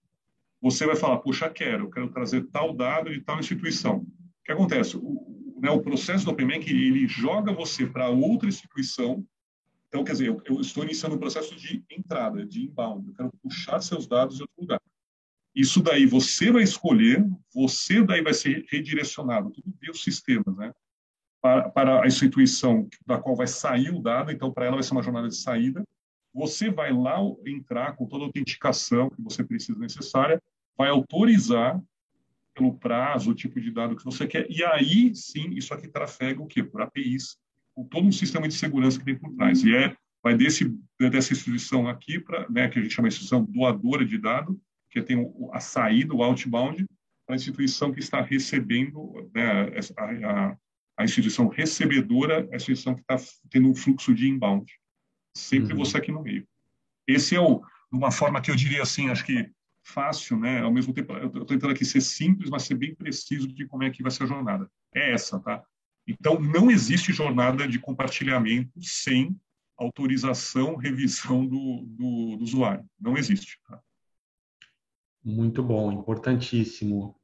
Você 0.60 0.86
vai 0.86 0.96
falar, 0.96 1.18
puxa, 1.18 1.50
quero, 1.50 1.84
eu 1.84 1.90
quero 1.90 2.08
trazer 2.08 2.46
tal 2.48 2.72
dado 2.74 3.10
de 3.10 3.20
tal 3.20 3.40
instituição. 3.40 3.98
O 3.98 4.44
que 4.44 4.52
acontece? 4.52 4.96
O, 4.96 5.31
né, 5.62 5.70
o 5.70 5.80
processo 5.80 6.24
do 6.24 6.32
OpenBank, 6.32 6.68
ele 6.68 7.06
joga 7.06 7.52
você 7.52 7.86
para 7.86 8.08
outra 8.08 8.48
instituição. 8.48 9.24
Então, 9.86 10.02
quer 10.02 10.12
dizer, 10.12 10.26
eu, 10.26 10.42
eu 10.44 10.60
estou 10.60 10.82
iniciando 10.82 11.14
um 11.14 11.20
processo 11.20 11.54
de 11.54 11.84
entrada, 11.88 12.44
de 12.44 12.64
inbound. 12.64 13.06
Eu 13.06 13.14
quero 13.14 13.32
puxar 13.40 13.80
seus 13.80 14.08
dados 14.08 14.36
de 14.36 14.42
outro 14.42 14.60
lugar. 14.60 14.80
Isso 15.54 15.80
daí 15.80 16.04
você 16.04 16.50
vai 16.50 16.64
escolher, 16.64 17.24
você 17.54 18.02
daí 18.02 18.22
vai 18.22 18.34
ser 18.34 18.66
redirecionado, 18.68 19.50
tudo 19.50 19.72
via 19.80 19.92
os 19.92 20.02
sistemas, 20.02 20.56
né? 20.56 20.72
para, 21.40 21.68
para 21.70 22.02
a 22.02 22.06
instituição 22.06 22.88
da 23.04 23.18
qual 23.18 23.36
vai 23.36 23.48
sair 23.48 23.90
o 23.90 24.00
dado, 24.00 24.32
então 24.32 24.52
para 24.52 24.64
ela 24.64 24.76
vai 24.76 24.82
ser 24.82 24.92
uma 24.92 25.02
jornada 25.02 25.28
de 25.28 25.36
saída. 25.36 25.84
Você 26.32 26.70
vai 26.70 26.92
lá 26.92 27.18
entrar 27.46 27.94
com 27.96 28.06
toda 28.06 28.24
a 28.24 28.26
autenticação 28.26 29.10
que 29.10 29.20
você 29.20 29.44
precisa 29.44 29.78
necessária, 29.78 30.40
vai 30.76 30.88
autorizar 30.88 31.80
pelo 32.54 32.76
prazo, 32.78 33.30
o 33.30 33.34
tipo 33.34 33.60
de 33.60 33.70
dado 33.70 33.96
que 33.96 34.04
você 34.04 34.26
quer, 34.26 34.46
e 34.50 34.62
aí 34.64 35.14
sim 35.14 35.50
isso 35.54 35.72
aqui 35.72 35.88
trafega 35.88 36.42
o 36.42 36.46
quê? 36.46 36.62
Por 36.62 36.82
APIs, 36.82 37.36
com 37.74 37.84
todo 37.84 38.06
um 38.06 38.12
sistema 38.12 38.46
de 38.46 38.54
segurança 38.54 38.98
que 38.98 39.04
tem 39.04 39.18
por 39.18 39.34
trás. 39.34 39.64
E 39.64 39.74
é 39.74 39.96
vai 40.22 40.36
desse 40.36 40.72
dessa 40.98 41.32
instituição 41.32 41.88
aqui 41.88 42.20
para, 42.20 42.48
né, 42.48 42.68
que 42.68 42.78
a 42.78 42.82
gente 42.82 42.94
chama 42.94 43.08
de 43.08 43.14
instituição 43.14 43.44
doadora 43.44 44.04
de 44.04 44.16
dado, 44.18 44.60
que 44.88 45.02
tem 45.02 45.18
a 45.52 45.58
saída, 45.58 46.14
o 46.14 46.22
outbound, 46.22 46.86
para 47.26 47.34
a 47.34 47.36
instituição 47.36 47.92
que 47.92 47.98
está 47.98 48.20
recebendo 48.20 49.28
né, 49.34 49.72
a, 49.96 50.04
a, 50.04 50.56
a 50.98 51.04
instituição 51.04 51.48
recebedora 51.48 52.48
a 52.52 52.56
instituição 52.56 52.94
que 52.94 53.00
está 53.00 53.16
tendo 53.50 53.68
um 53.68 53.74
fluxo 53.74 54.14
de 54.14 54.28
inbound. 54.28 54.70
Sempre 55.36 55.72
uhum. 55.72 55.78
você 55.78 55.96
aqui 55.96 56.12
no 56.12 56.22
meio. 56.22 56.46
Esse 57.06 57.34
é 57.34 57.40
o, 57.40 57.62
uma 57.90 58.12
forma 58.12 58.40
que 58.40 58.50
eu 58.50 58.56
diria 58.56 58.82
assim, 58.82 59.08
acho 59.08 59.24
que 59.24 59.50
fácil, 59.82 60.38
né? 60.38 60.60
Ao 60.60 60.72
mesmo 60.72 60.92
tempo, 60.92 61.12
eu 61.14 61.26
estou 61.26 61.44
tentando 61.44 61.72
aqui 61.72 61.84
ser 61.84 62.00
simples, 62.00 62.50
mas 62.50 62.62
ser 62.62 62.74
bem 62.74 62.94
preciso 62.94 63.48
de 63.48 63.66
como 63.66 63.82
é 63.82 63.90
que 63.90 64.02
vai 64.02 64.10
ser 64.10 64.24
a 64.24 64.26
jornada. 64.26 64.70
É 64.94 65.12
essa, 65.12 65.40
tá? 65.40 65.62
Então, 66.06 66.40
não 66.40 66.70
existe 66.70 67.12
jornada 67.12 67.66
de 67.66 67.78
compartilhamento 67.78 68.80
sem 68.80 69.36
autorização, 69.76 70.76
revisão 70.76 71.46
do, 71.46 71.84
do, 71.86 72.36
do 72.36 72.44
usuário. 72.44 72.84
Não 73.00 73.16
existe. 73.16 73.58
Tá? 73.68 73.80
Muito 75.24 75.62
bom, 75.62 75.92
importantíssimo. 75.92 77.16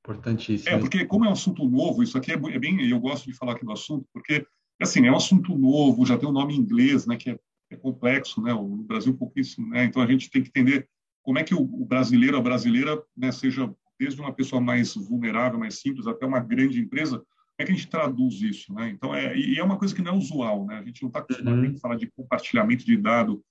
Importantíssimo. 0.00 0.70
É, 0.70 0.78
porque 0.78 1.04
como 1.04 1.24
é 1.24 1.28
um 1.28 1.32
assunto 1.32 1.68
novo, 1.68 2.02
isso 2.02 2.16
aqui 2.16 2.32
é, 2.32 2.34
é 2.34 2.58
bem, 2.58 2.88
eu 2.88 3.00
gosto 3.00 3.24
de 3.24 3.36
falar 3.36 3.52
aqui 3.52 3.64
do 3.64 3.72
assunto, 3.72 4.06
porque, 4.12 4.46
assim, 4.80 5.06
é 5.06 5.10
um 5.10 5.16
assunto 5.16 5.56
novo, 5.56 6.06
já 6.06 6.16
tem 6.16 6.28
um 6.28 6.32
nome 6.32 6.54
em 6.54 6.58
inglês, 6.58 7.06
né, 7.06 7.16
que 7.16 7.30
é, 7.30 7.38
é 7.70 7.76
complexo, 7.76 8.40
né, 8.40 8.52
o 8.54 8.64
Brasil 8.68 9.16
pouquíssimo, 9.16 9.68
né, 9.68 9.84
então 9.84 10.00
a 10.00 10.06
gente 10.06 10.30
tem 10.30 10.42
que 10.42 10.48
entender 10.48 10.88
como 11.26 11.40
é 11.40 11.42
que 11.42 11.54
o, 11.54 11.60
o 11.60 11.84
brasileiro, 11.84 12.36
a 12.36 12.40
brasileira, 12.40 13.02
né, 13.16 13.32
seja 13.32 13.68
desde 13.98 14.20
uma 14.20 14.32
pessoa 14.32 14.60
mais 14.60 14.94
vulnerável, 14.94 15.58
mais 15.58 15.80
simples, 15.80 16.06
até 16.06 16.24
uma 16.24 16.38
grande 16.38 16.78
empresa, 16.78 17.18
como 17.18 17.26
é 17.58 17.64
que 17.64 17.72
a 17.72 17.74
gente 17.74 17.88
traduz 17.88 18.40
isso, 18.40 18.72
né? 18.72 18.90
Então, 18.90 19.12
é, 19.12 19.36
e 19.36 19.58
é 19.58 19.64
uma 19.64 19.76
coisa 19.76 19.92
que 19.92 20.00
não 20.00 20.12
é 20.12 20.16
usual, 20.16 20.64
né? 20.66 20.78
A 20.78 20.84
gente 20.84 21.02
não 21.02 21.08
está 21.08 21.18
acostumado 21.18 21.58
uhum. 21.58 21.74
a 21.74 21.78
falar 21.80 21.96
de 21.96 22.06
compartilhamento 22.12 22.86
de 22.86 22.96
dado, 22.96 23.42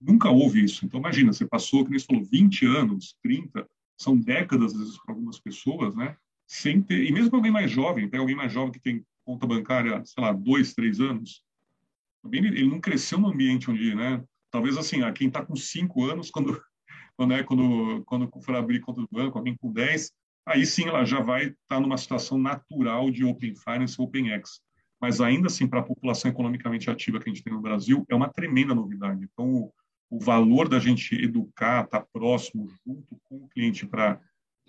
nunca 0.00 0.30
houve 0.30 0.62
isso. 0.62 0.86
Então, 0.86 1.00
imagina, 1.00 1.32
você 1.32 1.44
passou, 1.44 1.84
que 1.84 1.90
você 1.90 2.06
falou, 2.06 2.22
20 2.22 2.66
anos, 2.66 3.16
30, 3.20 3.66
são 3.98 4.16
décadas, 4.16 4.72
às 4.72 4.78
vezes, 4.78 4.98
para 5.02 5.12
algumas 5.12 5.40
pessoas, 5.40 5.96
né? 5.96 6.16
Sem 6.46 6.80
ter, 6.80 7.04
e 7.04 7.10
mesmo 7.10 7.30
para 7.30 7.38
alguém 7.40 7.50
mais 7.50 7.68
jovem, 7.68 8.08
tem 8.08 8.20
alguém 8.20 8.36
mais 8.36 8.52
jovem 8.52 8.70
que 8.70 8.80
tem 8.80 9.04
conta 9.24 9.44
bancária, 9.44 10.04
sei 10.04 10.22
lá, 10.22 10.32
dois, 10.32 10.72
três 10.72 11.00
anos, 11.00 11.42
também 12.22 12.44
ele 12.44 12.68
não 12.68 12.80
cresceu 12.80 13.18
no 13.18 13.28
ambiente 13.28 13.68
onde, 13.68 13.92
né? 13.92 14.22
Talvez 14.52 14.76
assim, 14.76 15.02
a 15.02 15.10
quem 15.10 15.26
está 15.26 15.44
com 15.44 15.56
cinco 15.56 16.04
anos, 16.04 16.30
quando 16.30 16.62
quando 17.16 17.34
é 17.34 17.42
quando 17.42 18.02
quando 18.04 18.30
for 18.42 18.56
abrir 18.56 18.80
conta 18.80 19.00
do 19.00 19.08
banco, 19.10 19.38
alguém 19.38 19.56
com 19.56 19.72
10, 19.72 20.12
aí 20.46 20.66
sim 20.66 20.86
ela 20.88 21.04
já 21.04 21.20
vai 21.20 21.44
estar 21.46 21.56
tá 21.68 21.80
numa 21.80 21.96
situação 21.96 22.38
natural 22.38 23.10
de 23.10 23.24
Open 23.24 23.54
Finance, 23.54 24.00
OpenX. 24.00 24.60
Mas 25.00 25.20
ainda 25.20 25.48
assim, 25.48 25.66
para 25.66 25.80
a 25.80 25.84
população 25.84 26.30
economicamente 26.30 26.88
ativa 26.88 27.20
que 27.20 27.28
a 27.28 27.32
gente 27.32 27.44
tem 27.44 27.52
no 27.52 27.60
Brasil, 27.60 28.06
é 28.08 28.14
uma 28.14 28.28
tremenda 28.28 28.74
novidade. 28.74 29.22
Então, 29.24 29.70
o 30.10 30.18
valor 30.18 30.68
da 30.68 30.78
gente 30.78 31.14
educar, 31.14 31.84
estar 31.84 32.00
tá 32.00 32.06
próximo, 32.12 32.68
junto 32.86 33.18
com 33.24 33.36
o 33.36 33.48
cliente 33.48 33.86
para 33.86 34.20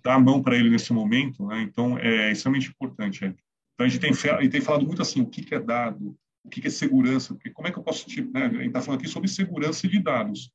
dar 0.04 0.16
a 0.16 0.20
mão 0.20 0.42
para 0.42 0.56
ele 0.56 0.70
nesse 0.70 0.94
momento, 0.94 1.46
né? 1.48 1.62
então 1.62 1.98
é 1.98 2.32
extremamente 2.32 2.70
importante. 2.70 3.26
É. 3.26 3.28
Então 3.74 3.86
a 3.86 3.88
gente 3.88 4.00
tem, 4.00 4.50
tem 4.50 4.62
falado 4.62 4.86
muito 4.86 5.02
assim, 5.02 5.22
o 5.22 5.26
que, 5.26 5.44
que 5.44 5.56
é 5.56 5.60
dado, 5.60 6.16
o 6.44 6.50
que, 6.50 6.62
que 6.62 6.68
é 6.68 6.72
segurança, 6.72 7.34
porque 7.34 7.50
como 7.50 7.68
é 7.68 7.72
que 7.72 7.78
eu 7.78 7.84
posso, 7.84 8.08
tipo, 8.08 8.32
né? 8.32 8.46
a 8.46 8.50
gente 8.50 8.68
está 8.68 8.82
falando 8.82 9.00
aqui 9.00 9.10
sobre 9.10 9.28
segurança 9.28 9.88
de 9.88 10.00
dados, 10.00 10.52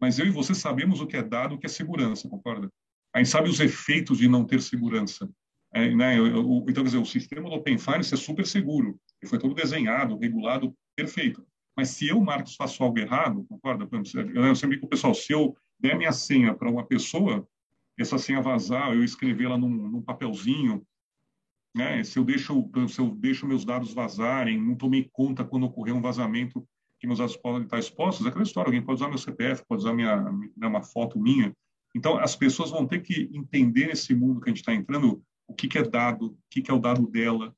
mas 0.00 0.18
eu 0.18 0.26
e 0.26 0.30
você 0.30 0.54
sabemos 0.54 1.00
o 1.00 1.06
que 1.06 1.16
é 1.16 1.22
dado, 1.22 1.54
o 1.54 1.58
que 1.58 1.66
é 1.66 1.68
segurança, 1.68 2.28
concorda? 2.28 2.70
A 3.14 3.18
gente 3.18 3.30
sabe 3.30 3.48
os 3.48 3.60
efeitos 3.60 4.18
de 4.18 4.28
não 4.28 4.44
ter 4.44 4.62
segurança. 4.62 5.28
É, 5.72 5.94
né? 5.94 6.16
então, 6.16 6.82
quer 6.82 6.84
dizer, 6.84 6.98
o 6.98 7.04
sistema 7.04 7.48
do 7.48 7.54
Open 7.54 7.78
Finance 7.78 8.12
é 8.12 8.16
super 8.16 8.44
seguro, 8.44 8.98
ele 9.22 9.28
foi 9.28 9.38
todo 9.38 9.54
desenhado, 9.54 10.18
regulado, 10.18 10.74
perfeito. 10.96 11.46
Mas 11.76 11.90
se 11.90 12.08
eu, 12.08 12.20
Marcos, 12.20 12.56
faço 12.56 12.82
algo 12.82 12.98
errado, 12.98 13.44
concorda? 13.48 13.88
Eu 14.34 14.56
sempre 14.56 14.76
digo, 14.76 14.88
pessoal, 14.88 15.14
se 15.14 15.32
eu 15.32 15.56
der 15.78 15.96
minha 15.96 16.12
senha 16.12 16.54
para 16.54 16.70
uma 16.70 16.84
pessoa, 16.84 17.46
essa 17.96 18.18
senha 18.18 18.42
vazar, 18.42 18.92
eu 18.92 19.04
escrever 19.04 19.44
ela 19.44 19.58
num, 19.58 19.68
num 19.68 20.02
papelzinho, 20.02 20.84
né? 21.74 22.02
Se 22.02 22.18
eu 22.18 22.24
deixo, 22.24 22.68
se 22.88 23.00
eu 23.00 23.10
deixo 23.10 23.46
meus 23.46 23.64
dados 23.64 23.94
vazarem, 23.94 24.60
não 24.60 24.74
tomei 24.74 25.08
conta 25.12 25.44
quando 25.44 25.66
ocorreu 25.66 25.94
um 25.94 26.02
vazamento 26.02 26.66
que 27.00 27.06
meus 27.06 27.18
dados 27.18 27.36
podem 27.36 27.62
estar 27.62 27.78
expostos, 27.78 28.26
é 28.26 28.28
aquela 28.28 28.44
história, 28.44 28.68
alguém 28.68 28.82
pode 28.82 29.00
usar 29.00 29.08
meu 29.08 29.16
CPF, 29.16 29.64
pode 29.66 29.80
usar 29.80 29.94
minha, 29.94 30.22
né, 30.56 30.66
uma 30.66 30.82
foto 30.82 31.18
minha. 31.18 31.52
Então, 31.96 32.18
as 32.18 32.36
pessoas 32.36 32.70
vão 32.70 32.86
ter 32.86 33.00
que 33.00 33.30
entender 33.32 33.86
nesse 33.86 34.14
mundo 34.14 34.40
que 34.40 34.50
a 34.50 34.52
gente 34.52 34.60
está 34.60 34.74
entrando 34.74 35.22
o 35.48 35.54
que, 35.54 35.66
que 35.66 35.78
é 35.78 35.82
dado, 35.82 36.26
o 36.26 36.38
que, 36.50 36.60
que 36.60 36.70
é 36.70 36.74
o 36.74 36.78
dado 36.78 37.06
dela, 37.08 37.48
o 37.48 37.54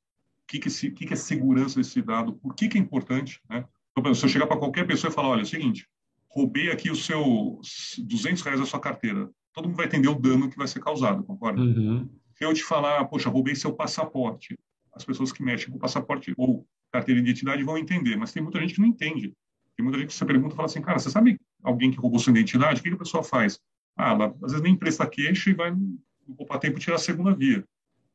que, 0.46 0.60
que, 0.60 0.68
é, 0.68 0.88
o 0.88 0.94
que, 0.94 1.06
que 1.06 1.12
é 1.12 1.16
segurança 1.16 1.78
desse 1.78 2.00
dado, 2.00 2.34
por 2.34 2.54
que, 2.54 2.68
que 2.68 2.78
é 2.78 2.80
importante, 2.80 3.40
né? 3.50 3.66
Então, 3.98 4.14
se 4.14 4.24
eu 4.24 4.28
chegar 4.28 4.46
para 4.46 4.58
qualquer 4.58 4.86
pessoa 4.86 5.10
e 5.10 5.14
falar, 5.14 5.28
olha, 5.28 5.40
é 5.40 5.42
o 5.42 5.46
seguinte, 5.46 5.86
roubei 6.30 6.70
aqui 6.70 6.90
o 6.90 6.96
seu 6.96 7.60
200 7.98 8.42
reais 8.42 8.60
da 8.60 8.64
sua 8.64 8.80
carteira, 8.80 9.28
todo 9.52 9.66
mundo 9.66 9.76
vai 9.76 9.86
entender 9.86 10.08
o 10.08 10.14
dano 10.14 10.48
que 10.48 10.56
vai 10.56 10.66
ser 10.66 10.80
causado, 10.80 11.24
concorda? 11.24 11.60
Uhum. 11.60 12.08
Se 12.34 12.44
eu 12.44 12.54
te 12.54 12.62
falar, 12.62 13.04
poxa, 13.06 13.28
roubei 13.28 13.54
seu 13.54 13.74
passaporte, 13.74 14.58
as 14.94 15.04
pessoas 15.04 15.32
que 15.32 15.42
mexem 15.42 15.70
com 15.70 15.78
passaporte 15.78 16.32
ou 16.38 16.66
carteira 16.92 17.20
de 17.20 17.28
identidade 17.28 17.64
vão 17.64 17.78
entender, 17.78 18.16
mas 18.16 18.32
tem 18.32 18.42
muita 18.42 18.60
gente 18.60 18.74
que 18.74 18.80
não 18.80 18.88
entende. 18.88 19.34
Tem 19.76 19.82
muita 19.82 19.98
gente 19.98 20.08
que 20.08 20.14
você 20.14 20.24
pergunta 20.24 20.54
e 20.54 20.56
fala 20.56 20.66
assim, 20.66 20.82
cara, 20.82 20.98
você 20.98 21.10
sabe 21.10 21.40
alguém 21.62 21.90
que 21.90 21.96
roubou 21.96 22.20
sua 22.20 22.30
identidade? 22.30 22.80
O 22.80 22.82
que, 22.82 22.90
a 22.90 22.96
pessoa 22.96 23.24
faz? 23.24 23.58
Ah, 23.96 24.10
ela 24.10 24.26
às 24.42 24.52
vezes 24.52 24.62
nem 24.62 24.76
presta 24.76 25.06
queixa 25.06 25.50
e 25.50 25.54
vai 25.54 25.70
no 25.70 25.98
poupar 26.36 26.58
tempo 26.58 26.78
tirar 26.78 26.96
a 26.96 26.98
segunda 26.98 27.34
via. 27.34 27.64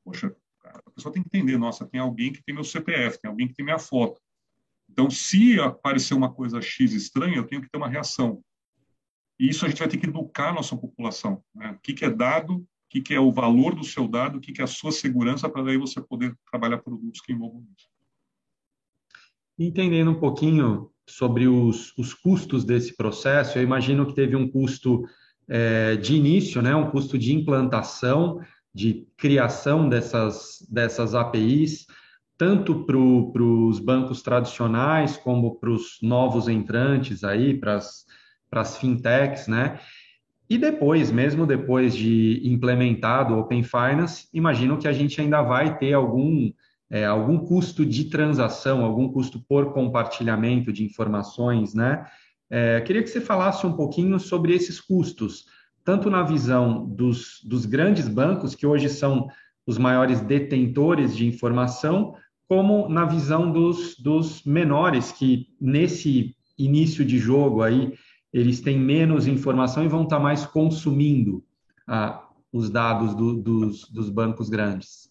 Poxa, 0.03 0.35
cara, 0.61 0.81
a 0.85 0.91
pessoa 0.91 1.11
tem 1.11 1.21
que 1.21 1.27
entender, 1.27 1.57
nossa, 1.57 1.85
tem 1.85 1.99
alguém 1.99 2.31
que 2.31 2.43
tem 2.43 2.53
meu 2.53 2.63
CPF, 2.63 3.19
tem 3.19 3.29
alguém 3.29 3.47
que 3.47 3.55
tem 3.55 3.65
minha 3.65 3.79
foto. 3.79 4.21
Então, 4.89 5.09
se 5.09 5.59
aparecer 5.59 6.13
uma 6.13 6.31
coisa 6.31 6.61
X 6.61 6.93
estranha, 6.93 7.37
eu 7.37 7.45
tenho 7.45 7.61
que 7.61 7.69
ter 7.69 7.77
uma 7.77 7.89
reação. 7.89 8.41
E 9.39 9.49
isso 9.49 9.65
a 9.65 9.69
gente 9.69 9.79
vai 9.79 9.87
ter 9.87 9.97
que 9.97 10.07
educar 10.07 10.49
a 10.49 10.53
nossa 10.53 10.75
população. 10.75 11.43
Né? 11.53 11.71
O 11.71 11.79
que, 11.79 11.93
que 11.93 12.05
é 12.05 12.09
dado, 12.09 12.55
o 12.55 12.67
que, 12.89 13.01
que 13.01 13.13
é 13.13 13.19
o 13.19 13.31
valor 13.31 13.75
do 13.75 13.83
seu 13.83 14.07
dado, 14.07 14.37
o 14.37 14.41
que, 14.41 14.51
que 14.51 14.61
é 14.61 14.63
a 14.63 14.67
sua 14.67 14.91
segurança, 14.91 15.49
para 15.49 15.63
daí 15.63 15.77
você 15.77 16.01
poder 16.01 16.35
trabalhar 16.49 16.79
produtos 16.79 17.21
que 17.21 17.33
envolvam 17.33 17.63
isso. 17.77 17.87
Entendendo 19.57 20.11
um 20.11 20.19
pouquinho 20.19 20.89
sobre 21.07 21.47
os, 21.47 21.97
os 21.97 22.13
custos 22.13 22.63
desse 22.63 22.95
processo, 22.95 23.57
eu 23.57 23.63
imagino 23.63 24.05
que 24.05 24.13
teve 24.13 24.35
um 24.35 24.47
custo 24.49 25.03
é, 25.47 25.95
de 25.95 26.15
início, 26.15 26.61
né? 26.61 26.75
um 26.75 26.91
custo 26.91 27.17
de 27.17 27.33
implantação, 27.33 28.41
de 28.73 29.07
criação 29.17 29.89
dessas, 29.89 30.65
dessas 30.69 31.15
APIs, 31.15 31.87
tanto 32.37 32.85
para 32.85 32.97
os 32.97 33.79
bancos 33.79 34.21
tradicionais 34.21 35.17
como 35.17 35.55
para 35.55 35.71
os 35.71 35.97
novos 36.01 36.47
entrantes 36.47 37.23
aí, 37.23 37.57
para 37.57 37.79
as 38.51 38.77
fintechs, 38.77 39.47
né? 39.47 39.79
E 40.49 40.57
depois, 40.57 41.11
mesmo 41.11 41.45
depois 41.45 41.95
de 41.95 42.41
implementado 42.47 43.33
o 43.33 43.39
Open 43.39 43.63
Finance, 43.63 44.29
imagino 44.33 44.77
que 44.77 44.87
a 44.87 44.93
gente 44.93 45.19
ainda 45.19 45.41
vai 45.41 45.77
ter 45.77 45.93
algum, 45.93 46.51
é, 46.89 47.05
algum 47.05 47.37
custo 47.39 47.85
de 47.85 48.05
transação, 48.05 48.83
algum 48.83 49.09
custo 49.09 49.39
por 49.47 49.73
compartilhamento 49.73 50.71
de 50.71 50.83
informações, 50.83 51.73
né? 51.73 52.05
É, 52.49 52.79
queria 52.81 53.03
que 53.03 53.09
você 53.09 53.19
falasse 53.19 53.67
um 53.67 53.73
pouquinho 53.73 54.19
sobre 54.19 54.53
esses 54.53 54.79
custos, 54.79 55.45
tanto 55.83 56.09
na 56.09 56.23
visão 56.23 56.85
dos, 56.85 57.41
dos 57.43 57.65
grandes 57.65 58.07
bancos, 58.07 58.55
que 58.55 58.65
hoje 58.65 58.87
são 58.87 59.27
os 59.65 59.77
maiores 59.77 60.21
detentores 60.21 61.15
de 61.15 61.27
informação, 61.27 62.15
como 62.47 62.87
na 62.87 63.03
visão 63.03 63.51
dos, 63.51 63.97
dos 63.99 64.43
menores, 64.43 65.11
que 65.11 65.47
nesse 65.59 66.35
início 66.57 67.03
de 67.03 67.17
jogo 67.17 67.61
aí, 67.61 67.93
eles 68.31 68.61
têm 68.61 68.79
menos 68.79 69.27
informação 69.27 69.83
e 69.83 69.89
vão 69.89 70.03
estar 70.03 70.19
mais 70.19 70.45
consumindo 70.45 71.43
ah, 71.85 72.23
os 72.51 72.69
dados 72.69 73.13
do, 73.13 73.35
dos, 73.35 73.89
dos 73.89 74.09
bancos 74.09 74.49
grandes. 74.49 75.09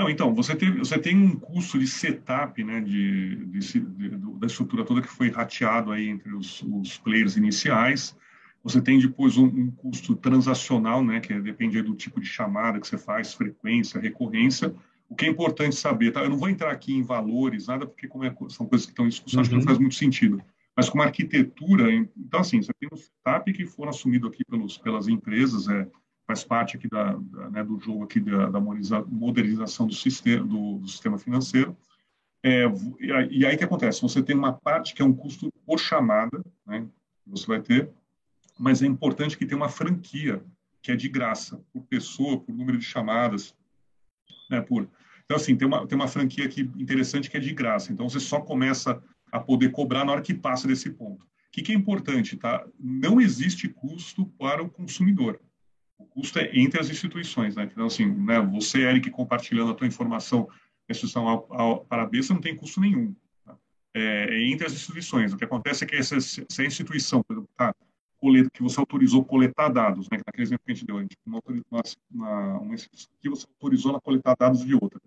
Não, 0.00 0.08
então, 0.08 0.34
você 0.34 0.56
tem, 0.56 0.78
você 0.78 0.98
tem 0.98 1.14
um 1.14 1.38
custo 1.38 1.78
de 1.78 1.86
setup 1.86 2.64
né, 2.64 2.80
de, 2.80 3.36
de, 3.44 3.58
de, 3.80 4.08
da 4.38 4.46
estrutura 4.46 4.82
toda 4.82 5.02
que 5.02 5.08
foi 5.08 5.28
rateado 5.28 5.92
aí 5.92 6.08
entre 6.08 6.34
os, 6.34 6.62
os 6.62 6.96
players 6.96 7.36
iniciais. 7.36 8.16
Você 8.64 8.80
tem 8.80 8.98
depois 8.98 9.36
um, 9.36 9.44
um, 9.44 9.70
custo 9.70 10.16
transacional, 10.16 11.04
né, 11.04 11.20
que 11.20 11.38
depende 11.38 11.82
do 11.82 11.94
tipo 11.94 12.18
de 12.18 12.26
chamada 12.26 12.80
que 12.80 12.88
você 12.88 12.96
faz, 12.96 13.34
frequência, 13.34 14.00
recorrência. 14.00 14.74
O 15.06 15.14
que 15.14 15.26
é 15.26 15.28
importante 15.28 15.76
saber, 15.76 16.12
tá? 16.12 16.22
Eu 16.22 16.30
não 16.30 16.38
vou 16.38 16.48
entrar 16.48 16.70
aqui 16.70 16.94
em 16.94 17.02
valores, 17.02 17.66
nada, 17.66 17.84
porque 17.84 18.08
como 18.08 18.24
é, 18.24 18.34
são 18.48 18.66
coisas 18.66 18.86
que 18.86 18.92
estão 18.92 19.04
em 19.04 19.10
discussão, 19.10 19.36
uhum. 19.36 19.40
acho 19.42 19.50
que 19.50 19.54
não 19.54 19.60
uhum. 19.60 19.66
faz 19.66 19.78
muito 19.78 19.96
sentido 19.96 20.42
mas 20.74 20.88
com 20.88 20.96
uma 20.96 21.04
arquitetura. 21.04 21.92
Então, 21.92 22.40
assim, 22.40 22.62
você 22.62 22.72
tem 22.72 22.88
um 22.90 22.96
setup 22.96 23.52
que 23.52 23.66
foram 23.66 23.90
assumido 23.90 24.26
aqui 24.26 24.42
pelos, 24.46 24.78
pelas 24.78 25.08
empresas, 25.08 25.68
é, 25.68 25.86
faz 26.30 26.44
parte 26.44 26.76
aqui 26.76 26.88
da, 26.88 27.14
da 27.14 27.50
né, 27.50 27.64
do 27.64 27.80
jogo 27.80 28.04
aqui 28.04 28.20
da, 28.20 28.48
da 28.48 28.60
modernização 28.60 29.84
do 29.84 29.94
sistema, 29.94 30.46
do, 30.46 30.78
do 30.78 30.88
sistema 30.88 31.18
financeiro. 31.18 31.76
É, 32.42 32.64
e 33.28 33.44
aí 33.44 33.56
o 33.56 33.58
que 33.58 33.64
acontece? 33.64 34.00
Você 34.00 34.22
tem 34.22 34.36
uma 34.36 34.52
parte 34.52 34.94
que 34.94 35.02
é 35.02 35.04
um 35.04 35.12
custo 35.12 35.52
por 35.66 35.80
chamada, 35.80 36.40
né, 36.64 36.86
que 37.24 37.30
você 37.30 37.46
vai 37.46 37.60
ter, 37.60 37.90
mas 38.56 38.80
é 38.80 38.86
importante 38.86 39.36
que 39.36 39.44
tenha 39.44 39.56
uma 39.56 39.68
franquia 39.68 40.40
que 40.80 40.92
é 40.92 40.96
de 40.96 41.08
graça, 41.08 41.60
por 41.72 41.82
pessoa, 41.82 42.40
por 42.40 42.54
número 42.54 42.78
de 42.78 42.84
chamadas, 42.84 43.54
né, 44.48 44.60
por... 44.60 44.88
Então, 45.24 45.36
assim, 45.36 45.56
tem 45.56 45.66
uma, 45.66 45.86
tem 45.86 45.96
uma 45.96 46.08
franquia 46.08 46.44
aqui 46.44 46.70
interessante 46.78 47.28
que 47.28 47.36
é 47.36 47.40
de 47.40 47.52
graça. 47.52 47.92
Então, 47.92 48.08
você 48.08 48.20
só 48.20 48.40
começa 48.40 49.02
a 49.30 49.38
poder 49.38 49.70
cobrar 49.70 50.04
na 50.04 50.12
hora 50.12 50.22
que 50.22 50.34
passa 50.34 50.66
desse 50.66 50.90
ponto. 50.90 51.24
O 51.24 51.28
que, 51.52 51.62
que 51.62 51.72
é 51.72 51.74
importante, 51.74 52.36
tá? 52.36 52.64
Não 52.78 53.20
existe 53.20 53.68
custo 53.68 54.26
para 54.38 54.62
o 54.62 54.70
consumidor. 54.70 55.40
O 56.00 56.06
custo 56.06 56.38
é 56.38 56.50
entre 56.54 56.80
as 56.80 56.88
instituições, 56.88 57.54
né? 57.54 57.68
Então, 57.70 57.86
assim, 57.86 58.06
né, 58.06 58.40
você, 58.40 58.80
Eric, 58.80 59.10
compartilhando 59.10 59.70
a 59.70 59.74
tua 59.74 59.86
informação 59.86 60.46
da 60.46 60.92
instituição 60.92 61.28
ao, 61.28 61.46
ao, 61.50 61.84
para 61.84 62.02
a 62.02 62.06
B, 62.06 62.22
você 62.22 62.32
não 62.32 62.40
tem 62.40 62.56
custo 62.56 62.80
nenhum. 62.80 63.14
Tá? 63.44 63.54
É, 63.94 64.34
é, 64.34 64.50
entre 64.50 64.66
as 64.66 64.72
instituições. 64.72 65.32
O 65.32 65.36
que 65.36 65.44
acontece 65.44 65.84
é 65.84 65.86
que 65.86 65.94
essa, 65.94 66.18
se 66.20 66.44
a 66.58 66.64
instituição, 66.64 67.22
por 67.22 67.34
exemplo, 67.34 67.50
tá, 67.56 67.74
que 68.52 68.62
você 68.62 68.80
autorizou 68.80 69.24
coletar 69.24 69.68
dados, 69.68 70.08
né, 70.10 70.18
naquele 70.26 70.42
exemplo 70.42 70.62
que 70.64 70.72
a 70.72 70.74
gente 70.74 70.86
deu, 70.86 70.98
a 70.98 71.02
gente, 71.02 71.16
uma, 71.24 71.40
uma, 72.10 72.58
uma 72.58 72.74
instituição 72.74 73.12
que 73.20 73.28
você 73.28 73.46
autorizou 73.54 73.96
a 73.96 74.00
coletar 74.00 74.36
dados 74.38 74.64
de 74.64 74.74
outra. 74.74 75.00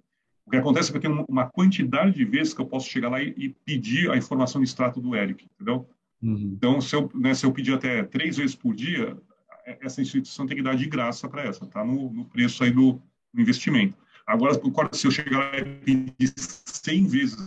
O 0.46 0.52
que 0.52 0.58
acontece 0.58 0.90
é 0.90 0.92
que 0.92 0.98
eu 0.98 1.02
tenho 1.02 1.26
uma 1.28 1.50
quantidade 1.50 2.14
de 2.14 2.26
vezes 2.26 2.54
que 2.54 2.62
eu 2.62 2.66
posso 2.66 2.90
chegar 2.90 3.10
lá 3.10 3.22
e, 3.22 3.34
e 3.38 3.50
pedir 3.50 4.12
a 4.12 4.18
informação 4.18 4.62
de 4.62 4.68
extrato 4.68 5.00
do 5.00 5.16
Eric, 5.16 5.48
entendeu? 5.56 5.88
Uhum. 6.22 6.54
Então, 6.56 6.82
se 6.82 6.96
eu, 6.96 7.10
né, 7.14 7.34
se 7.34 7.46
eu 7.46 7.52
pedir 7.52 7.74
até 7.74 8.04
três 8.04 8.38
vezes 8.38 8.56
por 8.56 8.74
dia, 8.74 9.18
essa 9.66 10.02
instituição 10.02 10.46
tem 10.46 10.58
que 10.58 10.64
dar 10.64 10.76
de 10.76 10.88
graça 10.88 11.28
para 11.28 11.44
essa, 11.44 11.66
tá? 11.66 11.84
No, 11.84 12.12
no, 12.12 12.26
preço 12.26 12.64
aí 12.64 12.72
do, 12.72 13.02
do 13.34 13.42
investimento. 13.42 13.98
Agora, 14.26 14.54
se 14.94 15.08
eu 15.08 15.12
chegar 15.12 15.38
lá 15.38 15.58
e 15.58 15.66
pedir 15.66 16.34
100 16.38 17.08
vezes 17.08 17.38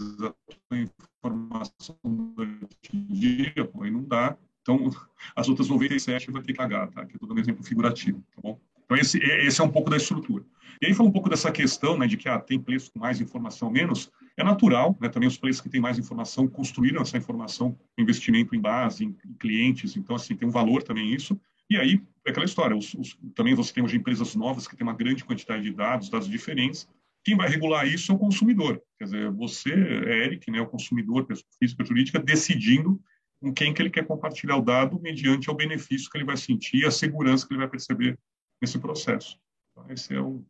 a 0.71 0.77
informação 0.77 1.97
durante 2.05 2.67
o 2.93 3.15
dia, 3.15 3.65
pô, 3.65 3.83
aí 3.83 3.91
não 3.91 4.05
dá. 4.05 4.37
Então, 4.63 4.91
as 5.35 5.49
outras 5.49 5.69
97 5.69 6.31
vai 6.31 6.43
ter 6.43 6.53
que 6.53 6.59
pagar, 6.59 6.89
tá? 6.89 7.05
Que 7.07 7.17
é 7.17 7.19
todo 7.19 7.33
um 7.35 7.39
exemplo 7.39 7.65
figurativo, 7.65 8.23
tá 8.35 8.43
bom? 8.43 8.61
Então, 8.85 8.97
esse, 8.97 9.19
esse 9.19 9.61
é 9.61 9.65
um 9.65 9.71
pouco 9.71 9.91
da 9.91 9.97
estrutura. 9.97 10.45
E 10.81 10.87
aí 10.87 10.95
fala 10.95 11.09
um 11.09 11.13
pouco 11.13 11.29
dessa 11.29 11.51
questão 11.51 11.97
né, 11.97 12.07
de 12.07 12.17
que 12.17 12.29
ah, 12.29 12.39
tem 12.39 12.61
players 12.61 12.89
com 12.89 12.99
mais 12.99 13.21
informação 13.21 13.71
menos. 13.71 14.11
É 14.37 14.45
natural, 14.45 14.97
né, 15.01 15.09
também 15.09 15.27
os 15.27 15.39
players 15.39 15.61
que 15.61 15.69
têm 15.69 15.81
mais 15.81 15.99
informação 15.99 16.47
construíram 16.47 17.01
essa 17.01 17.17
informação, 17.17 17.77
investimento 17.97 18.55
em 18.55 18.61
base, 18.61 19.05
em, 19.05 19.17
em 19.25 19.33
clientes, 19.35 19.97
então 19.97 20.15
assim, 20.15 20.37
tem 20.37 20.47
um 20.47 20.51
valor 20.51 20.83
também 20.83 21.13
isso. 21.13 21.39
E 21.69 21.77
aí, 21.77 22.01
é 22.25 22.31
aquela 22.31 22.47
história, 22.47 22.77
os, 22.77 22.95
os, 22.95 23.19
também 23.35 23.55
você 23.55 23.73
tem 23.73 23.83
hoje 23.83 23.97
empresas 23.97 24.35
novas 24.35 24.69
que 24.69 24.77
têm 24.77 24.87
uma 24.87 24.97
grande 24.97 25.25
quantidade 25.25 25.63
de 25.63 25.73
dados, 25.73 26.09
dados 26.09 26.29
diferentes. 26.29 26.89
Quem 27.25 27.37
vai 27.37 27.49
regular 27.49 27.87
isso 27.87 28.13
é 28.13 28.15
o 28.15 28.19
consumidor. 28.19 28.81
Quer 28.99 29.05
dizer, 29.05 29.31
você, 29.33 29.73
Eric, 29.73 30.51
né, 30.51 30.61
o 30.61 30.67
consumidor, 30.67 31.27
pessoa 31.27 31.49
física, 31.59 31.85
jurídica, 31.85 32.21
decidindo 32.21 33.01
com 33.41 33.53
quem 33.53 33.75
que 33.75 33.83
ele 33.83 33.91
quer 33.91 34.07
compartilhar 34.07 34.57
o 34.57 34.63
dado 34.63 35.01
mediante 35.01 35.51
o 35.51 35.55
benefício 35.55 36.11
que 36.11 36.17
ele 36.17 36.25
vai 36.25 36.37
sentir 36.37 36.79
e 36.79 36.87
a 36.87 36.91
segurança 36.91 37.47
que 37.47 37.53
ele 37.53 37.61
vai 37.61 37.69
perceber 37.69 38.19
nesse 38.61 38.79
processo. 38.79 39.39
Então, 39.73 39.91
esse 39.91 40.15
é 40.15 40.21
o, 40.21 40.45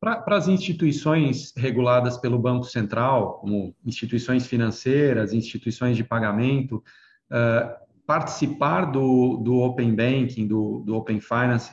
para 0.00 0.36
as 0.36 0.48
instituições 0.48 1.54
reguladas 1.56 2.18
pelo 2.18 2.38
Banco 2.38 2.64
Central, 2.64 3.38
como 3.38 3.74
instituições 3.86 4.46
financeiras, 4.46 5.32
instituições 5.32 5.96
de 5.96 6.04
pagamento, 6.04 6.84
participar 8.06 8.86
do, 8.86 9.38
do 9.38 9.56
Open 9.60 9.94
Banking, 9.94 10.46
do, 10.46 10.82
do 10.84 10.94
Open 10.94 11.20
Finance, 11.20 11.72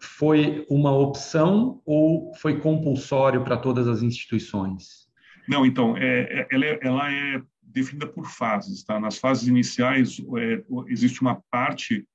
foi 0.00 0.64
uma 0.70 0.92
opção 0.92 1.82
ou 1.84 2.32
foi 2.34 2.60
compulsório 2.60 3.42
para 3.42 3.56
todas 3.56 3.88
as 3.88 4.02
instituições? 4.02 5.08
Não, 5.48 5.66
então, 5.66 5.96
é, 5.96 6.40
é 6.40 6.48
ela, 6.50 6.64
é, 6.64 6.78
ela, 6.82 7.12
é, 7.12 7.42
definida 7.62 8.06
por 8.06 8.26
fases. 8.26 8.84
Tá? 8.84 9.00
Nas 9.00 9.18
fases 9.18 9.48
iniciais, 9.48 10.20
é, 10.38 10.62
existe 10.88 11.20
uma 11.20 11.42
parte 11.50 12.06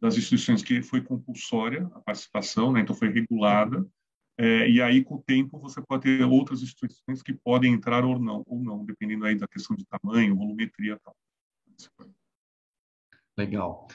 das 0.00 0.16
instituições 0.16 0.62
que 0.62 0.82
foi 0.82 1.00
compulsória 1.00 1.90
a 1.94 2.00
participação, 2.00 2.72
né? 2.72 2.80
então 2.80 2.94
foi 2.94 3.08
regulada, 3.08 3.86
é, 4.38 4.68
e 4.68 4.80
aí, 4.80 5.04
com 5.04 5.16
o 5.16 5.22
tempo, 5.22 5.58
você 5.58 5.80
pode 5.80 6.02
ter 6.02 6.24
outras 6.24 6.62
instituições 6.62 7.22
que 7.22 7.34
podem 7.34 7.72
entrar 7.72 8.04
ou 8.04 8.18
não, 8.18 8.42
ou 8.46 8.62
não, 8.62 8.84
dependendo 8.84 9.24
aí 9.24 9.36
da 9.36 9.46
questão 9.46 9.76
de 9.76 9.84
tamanho, 9.86 10.34
volumetria 10.34 10.98
tal. 11.04 11.14
Legal. 13.36 13.86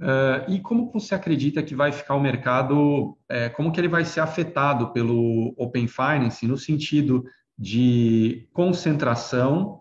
Uh, 0.00 0.50
e 0.50 0.60
como 0.60 0.90
você 0.90 1.14
acredita 1.14 1.62
que 1.62 1.74
vai 1.74 1.92
ficar 1.92 2.16
o 2.16 2.20
mercado, 2.20 3.16
é, 3.28 3.48
como 3.48 3.70
que 3.70 3.78
ele 3.78 3.88
vai 3.88 4.04
ser 4.04 4.20
afetado 4.20 4.92
pelo 4.92 5.54
Open 5.56 5.86
Finance 5.86 6.46
no 6.46 6.56
sentido 6.56 7.24
de 7.56 8.48
concentração, 8.52 9.78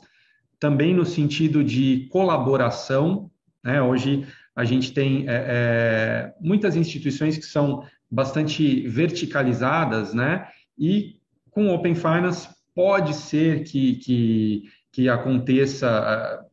também 0.60 0.94
no 0.94 1.06
sentido 1.06 1.64
de 1.64 2.08
colaboração, 2.12 3.32
né? 3.64 3.82
Hoje 3.82 4.28
a 4.56 4.64
gente 4.64 4.94
tem 4.94 5.26
é, 5.28 5.46
é, 5.48 6.34
muitas 6.40 6.76
instituições 6.76 7.38
que 7.38 7.46
são 7.46 7.84
bastante 8.10 8.88
verticalizadas, 8.88 10.14
né? 10.14 10.48
E 10.78 11.16
com 11.50 11.74
Open 11.74 11.96
Finance 11.96 12.48
pode 12.76 13.16
ser 13.16 13.64
que, 13.64 13.96
que, 13.96 14.64
que 14.92 15.10
aconteça, 15.10 16.46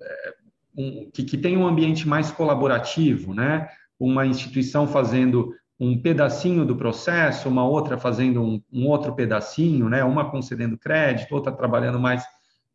um, 0.79 1.11
que, 1.13 1.25
que 1.25 1.57
um 1.57 1.67
ambiente 1.67 2.07
mais 2.07 2.31
colaborativo, 2.31 3.35
né? 3.35 3.69
Uma 3.99 4.25
instituição 4.25 4.87
fazendo 4.87 5.53
um 5.81 6.01
pedacinho 6.01 6.65
do 6.65 6.77
processo, 6.77 7.49
uma 7.49 7.67
outra 7.67 7.99
fazendo 7.99 8.41
um, 8.41 8.63
um 8.73 8.87
outro 8.87 9.13
pedacinho, 9.15 9.89
né? 9.89 10.05
Uma 10.05 10.31
concedendo 10.31 10.79
crédito, 10.79 11.35
outra 11.35 11.53
trabalhando 11.53 11.99
mais 11.99 12.25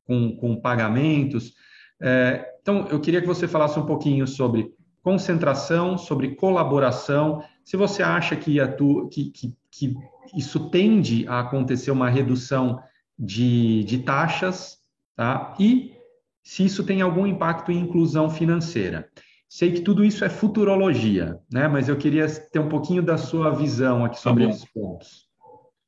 com, 0.06 0.36
com 0.36 0.60
pagamentos. 0.60 1.54
É, 2.02 2.46
então, 2.62 2.88
eu 2.89 3.00
queria 3.00 3.22
que 3.22 3.28
você 3.28 3.48
falasse 3.48 3.80
um 3.80 3.86
pouquinho 3.86 4.28
sobre 4.28 4.74
concentração, 5.02 5.98
sobre 5.98 6.36
colaboração 6.36 7.44
se 7.63 7.78
você 7.78 8.04
acha 8.04 8.36
que, 8.36 8.60
atu, 8.60 9.08
que, 9.10 9.32
que, 9.32 9.54
que 9.72 9.96
isso 10.36 10.70
tende 10.70 11.26
a 11.28 11.39
acontecer 11.39 11.92
uma 11.92 12.10
redução 12.10 12.82
de, 13.18 13.86
de 13.86 14.00
taxas, 14.00 14.78
tá? 15.16 15.56
E 15.58 15.94
se 16.43 16.65
isso 16.65 16.84
tem 16.84 17.01
algum 17.01 17.25
impacto 17.25 17.71
em 17.71 17.79
inclusão 17.79 18.29
financeira. 18.29 19.10
Sei 19.47 19.71
que 19.71 19.82
tudo 19.82 20.03
isso 20.03 20.25
é 20.25 20.29
futurologia, 20.29 21.39
né? 21.51 21.67
Mas 21.67 21.88
eu 21.88 21.95
queria 21.95 22.27
ter 22.27 22.60
um 22.60 22.69
pouquinho 22.69 23.03
da 23.03 23.17
sua 23.17 23.51
visão 23.51 24.03
aqui 24.03 24.15
tá 24.15 24.21
sobre 24.21 24.45
tá 24.45 24.49
esses 24.49 24.65
pontos. 24.65 25.29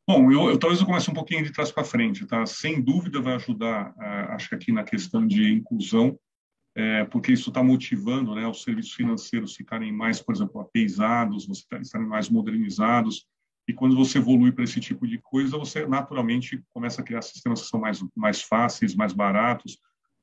Bom, 0.07 0.31
eu, 0.31 0.51
eu, 0.51 0.59
talvez 0.59 0.79
eu 0.79 0.85
comece 0.85 1.09
um 1.09 1.15
pouquinho 1.15 1.43
de 1.43 1.51
trás 1.51 1.71
para 1.71 1.83
frente, 1.83 2.27
tá? 2.27 2.45
Sem 2.45 2.79
dúvida 2.79 3.19
vai 3.19 3.33
ajudar, 3.35 3.93
acho 4.29 4.49
que 4.49 4.55
aqui 4.55 4.71
na 4.71 4.83
questão 4.83 5.25
de 5.25 5.51
inclusão, 5.51 6.17
é, 6.75 7.05
porque 7.05 7.31
isso 7.31 7.49
está 7.49 7.63
motivando 7.63 8.35
né, 8.35 8.47
os 8.47 8.61
serviços 8.61 8.93
financeiros 8.93 9.55
ficarem 9.55 9.91
mais, 9.91 10.21
por 10.21 10.35
exemplo, 10.35 10.61
apeisados, 10.61 11.47
estarem 11.81 12.07
mais 12.07 12.29
modernizados. 12.29 13.25
E 13.67 13.73
quando 13.73 13.95
você 13.95 14.19
evolui 14.19 14.51
para 14.51 14.63
esse 14.63 14.79
tipo 14.79 15.07
de 15.07 15.17
coisa, 15.17 15.57
você 15.57 15.87
naturalmente 15.87 16.63
começa 16.71 17.01
a 17.01 17.03
criar 17.03 17.23
sistemas 17.23 17.63
que 17.63 17.67
são 17.67 17.79
mais, 17.79 17.99
mais 18.15 18.43
fáceis, 18.43 18.93
mais 18.93 19.11
baratos, 19.11 19.79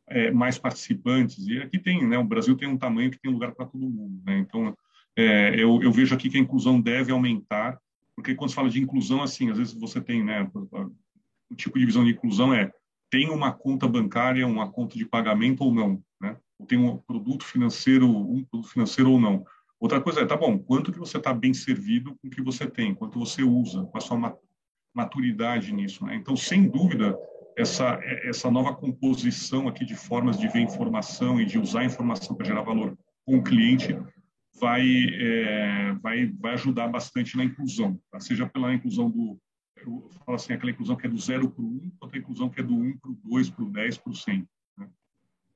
é, 0.09 0.31
mais 0.31 0.59
participantes. 0.59 1.47
E 1.47 1.59
aqui 1.59 1.79
tem, 1.79 2.07
né, 2.07 2.19
o 2.19 2.25
Brasil 2.25 2.57
tem 2.57 2.69
um 2.69 2.79
tamanho 2.79 3.11
que 3.11 3.21
tem 3.21 3.33
lugar 3.33 3.53
para 3.53 3.67
todo 3.67 3.89
mundo. 3.89 4.23
Né? 4.25 4.39
Então, 4.39 4.77
é, 5.17 5.55
eu, 5.55 5.83
eu, 5.83 5.93
vejo 5.93 6.15
aqui 6.15 6.29
que 6.31 6.37
a 6.37 6.41
inclusão 6.41 6.81
deve 6.81 7.13
aumentar, 7.13 7.79
porque 8.17 8.35
quando 8.35 8.51
se 8.51 8.57
fala 8.57 8.71
de 8.71 8.81
inclusão, 8.81 9.23
assim, 9.23 9.51
às 9.51 9.59
vezes 9.59 9.75
você 9.75 10.01
tem, 10.01 10.25
né, 10.25 10.51
o 10.55 11.55
tipo 11.55 11.79
de 11.79 11.87
visão 11.87 12.05
de 12.05 12.13
inclusão 12.13 12.53
é 12.53 12.73
tem 13.11 13.29
uma 13.29 13.53
conta 13.53 13.87
bancária, 13.87 14.47
uma 14.47 14.71
conta 14.71 14.97
de 14.97 15.05
pagamento 15.05 15.63
ou 15.63 15.75
não, 15.75 16.03
né? 16.19 16.35
Ou 16.59 16.67
tem 16.67 16.79
um 16.79 16.97
produto 16.97 17.45
financeiro, 17.45 18.09
um 18.09 18.43
produto 18.43 18.71
financeiro 18.71 19.11
ou 19.11 19.21
não. 19.21 19.45
Outra 19.79 20.01
coisa 20.01 20.21
é, 20.21 20.25
tá 20.25 20.35
bom, 20.35 20.59
quanto 20.59 20.91
que 20.91 20.99
você 20.99 21.19
está 21.19 21.35
bem 21.35 21.53
servido 21.53 22.17
com 22.17 22.29
o 22.29 22.31
que 22.31 22.41
você 22.41 22.67
tem, 22.67 22.95
quanto 22.95 23.19
você 23.19 23.43
usa, 23.43 23.85
com 23.85 23.99
a 23.99 24.01
sua 24.01 24.39
maturidade 24.95 25.75
nisso, 25.75 26.07
né? 26.07 26.17
Então, 26.17 26.35
sem 26.35 26.67
dúvida, 26.67 27.15
essa 27.57 27.99
essa 28.25 28.51
nova 28.51 28.75
composição 28.75 29.69
aqui 29.69 29.85
de 29.85 29.95
formas 29.95 30.39
de 30.39 30.49
ver 30.49 30.61
informação 30.61 31.41
e 31.41 31.45
de 31.45 31.59
usar 31.59 31.81
a 31.81 31.85
informação 31.85 32.37
para 32.37 32.47
gerar 32.47 32.63
valor 32.63 32.97
com 33.25 33.37
o 33.37 33.43
cliente 33.43 33.97
vai 34.61 34.83
é, 34.85 35.93
vai 36.01 36.27
vai 36.27 36.55
ajudar 36.55 36.89
bastante 36.89 37.37
na 37.37 37.45
inclusão, 37.45 38.01
tá? 38.11 38.21
seja 38.21 38.47
pela 38.47 38.73
inclusão 38.73 39.11
do 39.11 39.39
eu 39.87 40.09
falo 40.25 40.37
assim 40.37 40.53
aquela 40.53 40.71
inclusão 40.71 40.97
que 40.97 41.07
é 41.07 41.11
do 41.11 41.19
zero 41.19 41.51
para 41.51 41.65
o 41.65 41.67
um, 41.67 41.91
quanto 41.99 42.15
a 42.15 42.19
inclusão 42.19 42.49
que 42.49 42.61
é 42.61 42.63
do 42.63 42.75
um 42.75 42.97
para 42.97 43.11
o 43.11 43.19
dois, 43.25 43.51
para 43.51 43.65
o 43.65 43.71
dez, 43.71 43.99
para 43.99 44.13
o 44.13 44.15
cem. 44.15 44.47
Né? 44.79 44.89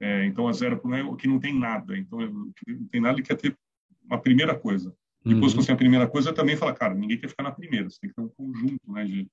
É, 0.00 0.26
então 0.26 0.48
a 0.48 0.52
zero 0.52 0.78
para 0.78 0.90
um 0.90 0.94
é 0.94 1.02
o 1.02 1.14
que 1.14 1.28
não 1.28 1.38
tem 1.38 1.56
nada. 1.56 1.96
Então 1.96 2.18
não 2.20 2.88
tem 2.90 3.00
nada 3.00 3.14
ele 3.14 3.22
quer 3.22 3.36
ter 3.36 3.56
uma 4.04 4.20
primeira 4.20 4.58
coisa. 4.58 4.94
Depois 5.24 5.52
uhum. 5.52 5.58
que 5.58 5.64
você 5.64 5.66
tem 5.66 5.74
a 5.74 5.78
primeira 5.78 6.06
coisa, 6.08 6.32
também 6.32 6.56
fala, 6.56 6.72
cara, 6.72 6.94
ninguém 6.94 7.18
quer 7.18 7.28
ficar 7.28 7.42
na 7.42 7.50
primeira. 7.50 7.90
Você 7.90 7.98
tem 8.00 8.10
que 8.10 8.16
ter 8.16 8.22
um 8.22 8.28
conjunto, 8.28 8.92
né, 8.92 9.04
de 9.04 9.28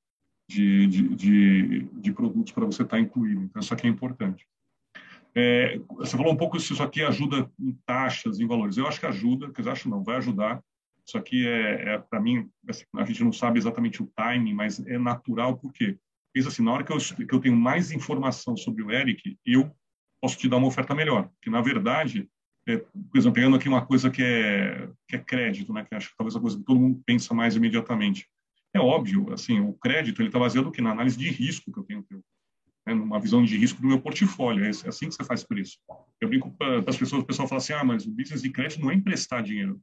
de, 0.47 0.87
de, 0.87 1.15
de, 1.15 1.79
de 1.93 2.13
produtos 2.13 2.51
para 2.51 2.65
você 2.65 2.83
estar 2.83 2.97
tá 2.97 3.01
incluído. 3.01 3.43
Então, 3.43 3.61
isso 3.61 3.73
aqui 3.73 3.87
é 3.87 3.89
importante. 3.89 4.45
É, 5.35 5.79
você 5.89 6.15
falou 6.15 6.31
um 6.31 6.37
pouco 6.37 6.59
se 6.59 6.73
isso 6.73 6.83
aqui 6.83 7.01
ajuda 7.01 7.49
em 7.59 7.73
taxas, 7.85 8.39
em 8.39 8.47
valores. 8.47 8.77
Eu 8.77 8.87
acho 8.87 8.99
que 8.99 9.05
ajuda, 9.05 9.51
quer 9.51 9.61
dizer, 9.61 9.71
acho 9.71 9.89
não, 9.89 10.03
vai 10.03 10.17
ajudar. 10.17 10.63
Isso 11.05 11.17
aqui 11.17 11.47
é, 11.47 11.95
é 11.95 11.97
para 11.97 12.21
mim, 12.21 12.49
assim, 12.69 12.85
a 12.95 13.05
gente 13.05 13.23
não 13.23 13.31
sabe 13.31 13.57
exatamente 13.57 14.01
o 14.01 14.11
timing, 14.15 14.53
mas 14.53 14.79
é 14.85 14.97
natural, 14.97 15.57
porque 15.57 15.97
pensa 16.33 16.47
assim, 16.47 16.63
na 16.63 16.71
hora 16.71 16.83
que 16.83 16.93
eu, 16.93 16.97
que 16.97 17.33
eu 17.33 17.39
tenho 17.39 17.55
mais 17.55 17.91
informação 17.91 18.55
sobre 18.55 18.83
o 18.83 18.91
Eric, 18.91 19.37
eu 19.45 19.71
posso 20.21 20.37
te 20.37 20.47
dar 20.47 20.57
uma 20.57 20.67
oferta 20.67 20.95
melhor. 20.95 21.29
Que, 21.41 21.49
na 21.49 21.61
verdade, 21.61 22.29
é, 22.67 22.77
por 22.77 23.17
exemplo, 23.17 23.33
pegando 23.33 23.57
aqui 23.57 23.67
uma 23.67 23.85
coisa 23.85 24.09
que 24.09 24.23
é, 24.23 24.89
que 25.07 25.15
é 25.17 25.19
crédito, 25.19 25.73
né, 25.73 25.83
que 25.83 25.93
acho 25.93 26.09
que 26.09 26.17
talvez 26.17 26.35
a 26.35 26.39
coisa 26.39 26.57
que 26.57 26.63
todo 26.63 26.79
mundo 26.79 27.01
pensa 27.05 27.33
mais 27.33 27.55
imediatamente. 27.55 28.27
É 28.73 28.79
óbvio, 28.79 29.31
assim, 29.31 29.59
o 29.59 29.73
crédito 29.73 30.21
ele 30.21 30.29
está 30.29 30.39
baseado 30.39 30.71
que 30.71 30.81
na 30.81 30.91
análise 30.91 31.17
de 31.17 31.29
risco 31.29 31.71
que 31.71 31.79
eu 31.79 31.83
tenho, 31.83 32.05
né, 32.85 32.93
numa 32.93 33.19
visão 33.19 33.43
de 33.43 33.57
risco 33.57 33.81
do 33.81 33.87
meu 33.87 34.01
portfólio. 34.01 34.65
É 34.65 34.69
assim 34.69 35.07
que 35.07 35.15
você 35.15 35.23
faz 35.23 35.43
preço. 35.43 35.77
Eu 36.19 36.27
brinco 36.27 36.51
para 36.51 36.79
as 36.87 36.97
pessoas, 36.97 37.23
o 37.23 37.25
pessoal 37.25 37.47
fala 37.47 37.59
assim, 37.59 37.73
ah, 37.73 37.83
mas 37.83 38.05
o 38.05 38.11
business 38.11 38.41
de 38.41 38.49
crédito 38.49 38.81
não 38.81 38.91
é 38.91 38.95
emprestar 38.95 39.43
dinheiro, 39.43 39.79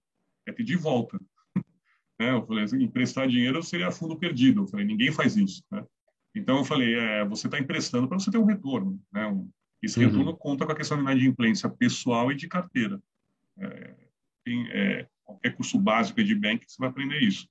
é 0.47 0.53
pedir 0.53 0.77
volta. 0.77 1.19
né? 2.19 2.33
Eu 2.33 2.47
falei, 2.47 2.65
assim, 2.65 2.83
emprestar 2.83 3.29
dinheiro 3.29 3.63
seria 3.63 3.91
fundo 3.91 4.19
perdido. 4.19 4.63
Eu 4.63 4.67
falei, 4.67 4.85
ninguém 4.85 5.11
faz 5.13 5.37
isso. 5.37 5.63
Né? 5.71 5.85
Então 6.35 6.59
eu 6.59 6.65
falei, 6.65 6.95
é, 6.95 7.25
você 7.25 7.47
está 7.47 7.59
emprestando 7.59 8.09
para 8.09 8.19
você 8.19 8.31
ter 8.31 8.39
um 8.39 8.45
retorno. 8.45 9.01
Né? 9.13 9.27
Um, 9.27 9.49
esse 9.83 9.99
uhum. 9.99 10.07
retorno 10.07 10.37
conta 10.37 10.67
com 10.67 10.73
a 10.73 10.77
questão 10.77 10.97
de 10.97 11.03
inadimplência 11.03 11.69
pessoal 11.69 12.31
e 12.31 12.37
de 12.37 12.49
carteira. 12.49 13.01
É, 13.59 13.95
tem, 14.45 14.69
é, 14.71 15.07
qualquer 15.25 15.55
curso 15.55 15.79
básico 15.79 16.23
de 16.23 16.35
bank, 16.35 16.65
você 16.67 16.77
vai 16.79 16.89
aprender 16.89 17.21
isso. 17.21 17.49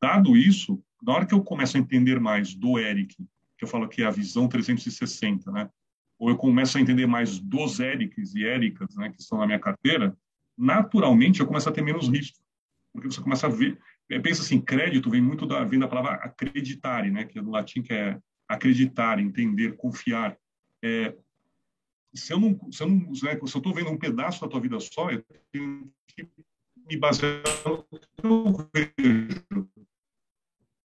Dado 0.00 0.36
isso, 0.36 0.82
na 1.02 1.12
hora 1.12 1.26
que 1.26 1.34
eu 1.34 1.42
começo 1.42 1.76
a 1.76 1.80
entender 1.80 2.18
mais 2.18 2.54
do 2.54 2.78
Eric, 2.78 3.14
que 3.58 3.64
eu 3.64 3.68
falo 3.68 3.88
que 3.88 4.02
é 4.02 4.06
a 4.06 4.10
visão 4.10 4.48
360, 4.48 5.50
né? 5.52 5.68
Ou 6.18 6.30
eu 6.30 6.36
começo 6.36 6.78
a 6.78 6.80
entender 6.80 7.06
mais 7.06 7.38
dos 7.38 7.80
Erics 7.80 8.34
e 8.34 8.42
Ericas, 8.42 8.94
né, 8.96 9.10
que 9.10 9.20
estão 9.20 9.38
na 9.38 9.46
minha 9.46 9.58
carteira, 9.58 10.16
naturalmente 10.56 11.40
eu 11.40 11.46
começo 11.46 11.68
a 11.68 11.72
ter 11.72 11.82
menos 11.82 12.08
risco. 12.08 12.38
Porque 12.92 13.10
você 13.10 13.20
começa 13.20 13.46
a 13.46 13.50
ver, 13.50 13.78
é, 14.10 14.18
pensa 14.18 14.42
assim, 14.42 14.60
crédito 14.60 15.10
vem 15.10 15.22
muito 15.22 15.46
da 15.46 15.64
vem 15.64 15.78
da 15.78 15.88
palavra 15.88 16.12
acreditare, 16.16 17.10
né, 17.10 17.24
que 17.24 17.38
é 17.38 17.42
do 17.42 17.50
latim 17.50 17.82
que 17.82 17.92
é 17.92 18.18
acreditar, 18.48 19.18
entender, 19.18 19.76
confiar. 19.76 20.36
É, 20.82 21.14
se 22.14 22.32
eu 22.32 22.40
não, 22.40 22.58
se 22.72 22.82
eu 22.82 22.88
não, 22.88 22.98
né, 22.98 23.12
se 23.12 23.22
eu 23.22 23.44
estou 23.44 23.74
vendo 23.74 23.90
um 23.90 23.98
pedaço 23.98 24.40
da 24.40 24.48
tua 24.48 24.60
vida 24.60 24.78
só, 24.80 25.10
eu 25.10 25.24
tenho 25.52 25.90
que 26.08 26.28
me 26.88 26.96
basear 26.96 27.42
no 27.66 27.84
que 27.84 28.26
eu 28.26 28.68
vejo. 28.74 29.68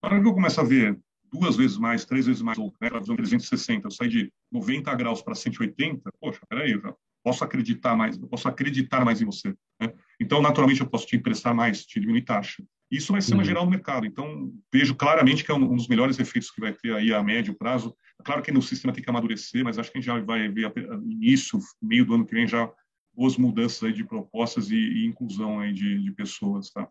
Na 0.05 0.11
hora 0.11 0.21
que 0.21 0.29
eu 0.29 0.35
começo 0.35 0.61
a 0.61 0.65
ver 0.65 1.01
duas 1.33 1.57
vezes 1.57 1.79
mais, 1.79 2.05
três 2.05 2.27
vezes 2.27 2.43
mais, 2.43 2.59
ou 2.59 2.75
né, 2.79 2.91
360, 2.91 3.87
eu 3.87 3.91
saio 3.91 4.11
de 4.11 4.33
90 4.53 4.95
graus 4.95 5.23
para 5.23 5.35
180, 5.35 6.11
poxa, 6.21 6.41
peraí, 6.47 6.73
eu 6.73 6.81
já 6.83 6.95
posso 7.25 7.43
acreditar 7.43 7.97
mais, 7.97 8.19
eu 8.19 8.29
posso 8.29 8.47
acreditar 8.47 9.03
mais 9.03 9.23
em 9.23 9.25
você. 9.25 9.55
Né? 9.81 9.95
Então, 10.21 10.43
naturalmente, 10.43 10.83
eu 10.83 10.87
posso 10.87 11.07
te 11.07 11.17
emprestar 11.17 11.55
mais, 11.55 11.87
te 11.87 11.99
diminuir 11.99 12.21
taxa. 12.21 12.63
Isso 12.91 13.13
vai 13.13 13.23
ser 13.23 13.33
uma 13.33 13.39
uhum. 13.39 13.45
geral 13.47 13.65
no 13.65 13.71
mercado. 13.71 14.05
Então, 14.05 14.53
vejo 14.71 14.95
claramente 14.95 15.43
que 15.43 15.51
é 15.51 15.55
um, 15.55 15.75
dos 15.75 15.89
melhores 15.89 16.19
efeitos 16.19 16.51
que 16.51 16.61
vai 16.61 16.75
ter 16.75 16.95
aí 16.95 17.13
a 17.13 17.23
médio 17.23 17.55
prazo. 17.55 17.97
Claro 18.23 18.43
que 18.43 18.53
no 18.53 18.61
sistema 18.61 18.93
tem 18.93 19.03
que 19.03 19.09
amadurecer, 19.09 19.65
mas 19.65 19.79
acho 19.79 19.91
que 19.91 19.97
a 19.97 20.01
gente 20.03 20.07
já 20.07 20.21
vai 20.21 20.49
ver 20.51 20.71
início, 21.03 21.59
meio 21.81 22.05
do 22.05 22.15
ano 22.15 22.27
que 22.27 22.35
vem, 22.35 22.47
já 22.47 22.71
boas 23.15 23.39
mudanças 23.39 23.83
aí 23.83 23.93
de 23.93 24.05
propostas 24.05 24.71
e, 24.71 24.77
e 24.77 25.07
inclusão 25.07 25.61
aí 25.61 25.73
de, 25.73 25.99
de 25.99 26.13
pessoas, 26.13 26.71
tá? 26.71 26.87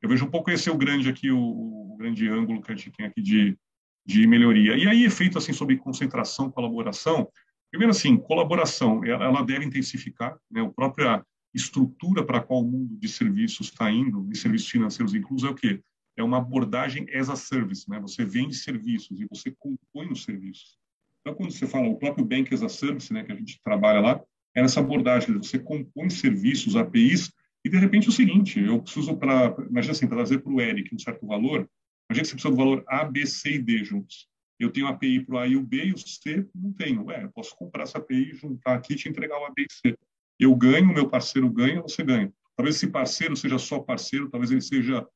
Eu 0.00 0.08
vejo 0.08 0.24
um 0.24 0.30
pouco 0.30 0.50
esse 0.50 0.68
é 0.68 0.72
o 0.72 0.78
grande 0.78 1.08
aqui, 1.08 1.30
o, 1.30 1.38
o, 1.38 1.96
grande 1.96 2.28
ângulo 2.28 2.62
que 2.62 2.70
a 2.70 2.74
gente 2.74 2.90
tem 2.90 3.06
aqui 3.06 3.20
de, 3.20 3.58
de 4.06 4.26
melhoria. 4.26 4.76
E 4.76 4.86
aí, 4.86 5.04
efeito 5.04 5.38
assim 5.38 5.52
sobre 5.52 5.76
concentração, 5.76 6.50
colaboração. 6.50 7.28
Primeiro, 7.70 7.90
assim, 7.90 8.16
colaboração, 8.16 9.04
ela, 9.04 9.42
deve 9.42 9.64
intensificar, 9.64 10.38
né? 10.50 10.62
A 10.62 10.68
própria 10.68 11.24
estrutura 11.52 12.24
para 12.24 12.40
qual 12.40 12.60
o 12.60 12.64
mundo 12.64 12.96
de 12.96 13.08
serviços 13.08 13.68
está 13.68 13.90
indo, 13.90 14.22
de 14.22 14.38
serviços 14.38 14.70
financeiros 14.70 15.14
inclusos, 15.14 15.48
é 15.48 15.50
o 15.50 15.54
quê? 15.54 15.82
É 16.16 16.22
uma 16.22 16.38
abordagem 16.38 17.06
as 17.14 17.28
a 17.28 17.36
service, 17.36 17.88
né? 17.90 17.98
Você 18.00 18.24
vende 18.24 18.54
serviços 18.54 19.20
e 19.20 19.26
você 19.26 19.50
compõe 19.58 20.10
os 20.10 20.24
serviços. 20.24 20.78
Então, 21.20 21.34
quando 21.34 21.52
você 21.52 21.66
fala 21.66 21.88
o 21.88 21.98
próprio 21.98 22.24
Bank 22.24 22.52
as 22.54 22.62
a 22.62 22.68
Service, 22.68 23.12
né, 23.12 23.22
que 23.22 23.32
a 23.32 23.34
gente 23.34 23.60
trabalha 23.62 24.00
lá, 24.00 24.20
é 24.54 24.62
nessa 24.62 24.80
abordagem, 24.80 25.36
você 25.36 25.58
compõe 25.58 26.08
serviços, 26.08 26.74
APIs, 26.74 27.30
e, 27.68 27.70
de 27.70 27.76
repente, 27.76 28.06
é 28.06 28.08
o 28.08 28.12
seguinte, 28.12 28.58
eu 28.58 28.80
preciso, 28.80 29.14
para, 29.18 29.54
imagina 29.68 29.92
assim, 29.92 30.08
trazer 30.08 30.38
para 30.38 30.50
o 30.50 30.58
Eric 30.58 30.94
um 30.94 30.98
certo 30.98 31.26
valor, 31.26 31.68
imagina 32.08 32.22
que 32.22 32.26
você 32.26 32.32
precisa 32.32 32.50
do 32.50 32.56
valor 32.56 32.82
A, 32.88 33.04
B, 33.04 33.26
C 33.26 33.56
e 33.56 33.58
D 33.58 33.84
juntos. 33.84 34.26
Eu 34.58 34.70
tenho 34.70 34.86
API 34.86 35.20
para 35.20 35.34
o 35.34 35.38
A 35.38 35.46
e 35.46 35.54
o 35.54 35.62
B, 35.62 35.84
e 35.84 35.92
o 35.92 35.98
C 35.98 36.46
não 36.54 36.72
tenho. 36.72 37.04
Ué, 37.04 37.24
eu 37.24 37.30
posso 37.30 37.54
comprar 37.54 37.82
essa 37.82 37.98
API, 37.98 38.34
juntar 38.34 38.74
aqui 38.74 38.94
e 38.94 38.96
te 38.96 39.06
entregar 39.06 39.38
o 39.38 39.44
A, 39.44 39.50
B 39.50 39.66
e 39.68 39.72
C. 39.72 39.98
Eu 40.40 40.56
ganho, 40.56 40.86
meu 40.86 41.10
parceiro 41.10 41.50
ganha, 41.50 41.82
você 41.82 42.02
ganha. 42.02 42.32
Talvez 42.56 42.76
esse 42.76 42.86
parceiro 42.86 43.36
seja 43.36 43.58
só 43.58 43.80
parceiro, 43.80 44.30
talvez 44.30 44.50
ele 44.50 44.62
seja 44.62 45.06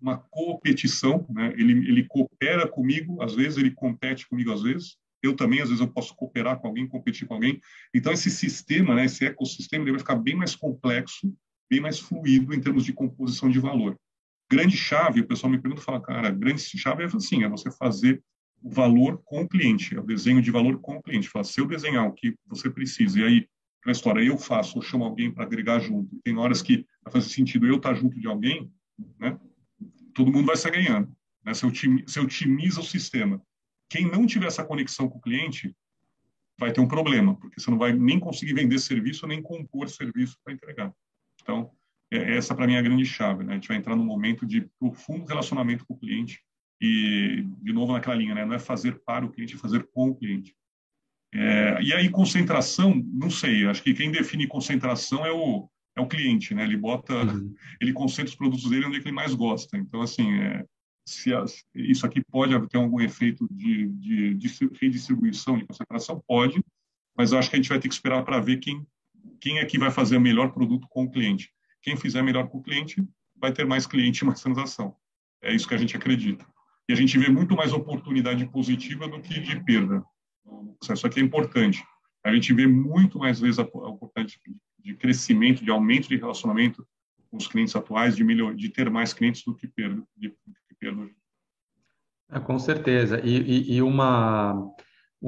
uma 0.00 0.16
competição, 0.30 1.26
né? 1.28 1.52
ele, 1.58 1.72
ele 1.72 2.06
coopera 2.06 2.66
comigo, 2.66 3.22
às 3.22 3.34
vezes 3.34 3.58
ele 3.58 3.70
compete 3.70 4.26
comigo, 4.26 4.50
às 4.50 4.62
vezes. 4.62 4.96
Eu 5.22 5.36
também, 5.36 5.60
às 5.60 5.68
vezes, 5.68 5.82
eu 5.82 5.92
posso 5.92 6.14
cooperar 6.14 6.58
com 6.58 6.68
alguém, 6.68 6.88
competir 6.88 7.26
com 7.26 7.34
alguém. 7.34 7.60
Então, 7.92 8.12
esse 8.12 8.30
sistema, 8.30 8.94
né, 8.94 9.04
esse 9.04 9.26
ecossistema, 9.26 9.84
ele 9.84 9.90
vai 9.90 10.00
ficar 10.00 10.14
bem 10.14 10.34
mais 10.34 10.56
complexo 10.56 11.36
bem 11.70 11.80
mais 11.80 11.98
fluido 11.98 12.54
em 12.54 12.60
termos 12.60 12.84
de 12.84 12.92
composição 12.92 13.50
de 13.50 13.58
valor. 13.58 13.96
Grande 14.50 14.76
chave, 14.76 15.20
o 15.20 15.26
pessoal 15.26 15.50
me 15.50 15.58
pergunta, 15.58 15.82
fala, 15.82 16.00
cara, 16.00 16.30
grande 16.30 16.60
chave 16.60 17.02
é 17.02 17.06
assim, 17.06 17.42
é 17.42 17.48
você 17.48 17.70
fazer 17.70 18.22
o 18.62 18.70
valor 18.70 19.20
com 19.24 19.42
o 19.42 19.48
cliente, 19.48 19.96
é 19.96 20.00
o 20.00 20.04
desenho 20.04 20.40
de 20.40 20.50
valor 20.50 20.80
com 20.80 20.96
o 20.96 21.02
cliente. 21.02 21.28
Fala, 21.28 21.44
se 21.44 21.60
eu 21.60 21.66
desenhar 21.66 22.06
o 22.06 22.12
que 22.12 22.34
você 22.46 22.70
precisa, 22.70 23.20
e 23.20 23.24
aí, 23.24 23.48
na 23.84 23.92
história, 23.92 24.22
eu 24.22 24.38
faço, 24.38 24.78
eu 24.78 24.82
chamo 24.82 25.04
alguém 25.04 25.30
para 25.30 25.44
agregar 25.44 25.80
junto, 25.80 26.18
tem 26.22 26.36
horas 26.36 26.62
que 26.62 26.86
fazer 27.10 27.28
sentido 27.28 27.66
eu 27.66 27.76
estar 27.76 27.94
junto 27.94 28.18
de 28.18 28.26
alguém, 28.26 28.70
né? 29.18 29.38
todo 30.14 30.32
mundo 30.32 30.46
vai 30.46 30.56
sair 30.56 30.72
ganhando. 30.72 31.14
Né? 31.44 31.52
Você, 31.52 31.66
você 31.68 32.20
otimiza 32.20 32.80
o 32.80 32.84
sistema. 32.84 33.40
Quem 33.88 34.10
não 34.10 34.26
tiver 34.26 34.46
essa 34.46 34.64
conexão 34.64 35.08
com 35.08 35.18
o 35.18 35.20
cliente 35.20 35.74
vai 36.58 36.72
ter 36.72 36.80
um 36.80 36.88
problema, 36.88 37.36
porque 37.36 37.60
você 37.60 37.70
não 37.70 37.78
vai 37.78 37.92
nem 37.92 38.18
conseguir 38.18 38.54
vender 38.54 38.78
serviço, 38.78 39.26
nem 39.26 39.42
compor 39.42 39.88
serviço 39.88 40.38
para 40.42 40.54
entregar. 40.54 40.92
Então, 41.46 41.70
é, 42.10 42.36
essa 42.36 42.54
para 42.54 42.66
mim 42.66 42.74
é 42.74 42.78
a 42.78 42.82
grande 42.82 43.06
chave. 43.06 43.44
Né? 43.44 43.52
A 43.52 43.54
gente 43.54 43.68
vai 43.68 43.76
entrar 43.76 43.94
num 43.94 44.04
momento 44.04 44.44
de 44.44 44.68
profundo 44.80 45.26
relacionamento 45.26 45.86
com 45.86 45.94
o 45.94 45.98
cliente 45.98 46.40
e, 46.80 47.46
de 47.62 47.72
novo, 47.72 47.92
naquela 47.92 48.16
linha, 48.16 48.34
né? 48.34 48.44
não 48.44 48.54
é 48.54 48.58
fazer 48.58 49.00
para 49.04 49.24
o 49.24 49.30
cliente, 49.30 49.54
é 49.54 49.58
fazer 49.58 49.86
com 49.92 50.10
o 50.10 50.16
cliente. 50.16 50.54
É, 51.32 51.82
e 51.82 51.92
aí, 51.92 52.08
concentração, 52.08 52.94
não 53.12 53.30
sei, 53.30 53.66
acho 53.66 53.82
que 53.82 53.94
quem 53.94 54.10
define 54.10 54.46
concentração 54.46 55.24
é 55.24 55.32
o, 55.32 55.68
é 55.96 56.00
o 56.00 56.06
cliente, 56.06 56.54
né? 56.54 56.64
Ele 56.64 56.76
bota, 56.76 57.14
uhum. 57.14 57.54
ele 57.80 57.92
concentra 57.92 58.30
os 58.30 58.36
produtos 58.36 58.68
dele 58.70 58.86
onde 58.86 58.96
é 58.96 59.00
ele 59.00 59.12
mais 59.12 59.34
gosta. 59.34 59.76
Então, 59.76 60.00
assim, 60.00 60.32
é, 60.40 60.64
se 61.06 61.34
a, 61.34 61.44
isso 61.74 62.06
aqui 62.06 62.22
pode 62.24 62.68
ter 62.68 62.78
algum 62.78 63.00
efeito 63.00 63.46
de, 63.50 63.88
de, 63.88 64.34
de 64.34 64.48
redistribuição 64.80 65.58
de 65.58 65.66
concentração? 65.66 66.22
Pode, 66.26 66.62
mas 67.16 67.32
acho 67.32 67.50
que 67.50 67.56
a 67.56 67.58
gente 67.58 67.68
vai 67.68 67.78
ter 67.78 67.88
que 67.88 67.94
esperar 67.94 68.24
para 68.24 68.40
ver 68.40 68.58
quem 68.58 68.86
quem 69.40 69.58
é 69.58 69.64
que 69.64 69.78
vai 69.78 69.90
fazer 69.90 70.16
o 70.16 70.20
melhor 70.20 70.52
produto 70.52 70.86
com 70.88 71.04
o 71.04 71.10
cliente. 71.10 71.50
Quem 71.82 71.96
fizer 71.96 72.22
melhor 72.22 72.48
com 72.48 72.58
o 72.58 72.62
cliente 72.62 73.02
vai 73.36 73.52
ter 73.52 73.66
mais 73.66 73.86
cliente 73.86 74.24
mais 74.24 74.40
transação. 74.40 74.96
É 75.42 75.54
isso 75.54 75.68
que 75.68 75.74
a 75.74 75.78
gente 75.78 75.96
acredita. 75.96 76.46
E 76.88 76.92
a 76.92 76.96
gente 76.96 77.18
vê 77.18 77.28
muito 77.28 77.54
mais 77.54 77.72
oportunidade 77.72 78.46
positiva 78.46 79.08
do 79.08 79.20
que 79.20 79.40
de 79.40 79.62
perda. 79.64 80.04
Isso 80.82 81.06
aqui 81.06 81.20
é 81.20 81.22
importante. 81.22 81.84
A 82.24 82.32
gente 82.32 82.52
vê 82.52 82.66
muito 82.66 83.18
mais 83.18 83.40
vezes 83.40 83.58
a 83.58 83.62
oportunidade 83.62 84.38
de 84.78 84.94
crescimento, 84.94 85.64
de 85.64 85.70
aumento 85.70 86.08
de 86.08 86.16
relacionamento 86.16 86.86
com 87.30 87.36
os 87.36 87.46
clientes 87.46 87.74
atuais, 87.74 88.16
de, 88.16 88.24
melhor, 88.24 88.54
de 88.54 88.68
ter 88.68 88.88
mais 88.88 89.12
clientes 89.12 89.44
do 89.44 89.54
que 89.54 89.66
perda. 89.66 90.02
De, 90.16 90.32
perda. 90.78 91.08
É, 92.30 92.40
com 92.40 92.58
certeza. 92.58 93.20
E, 93.24 93.36
e, 93.36 93.76
e 93.76 93.82
uma, 93.82 94.70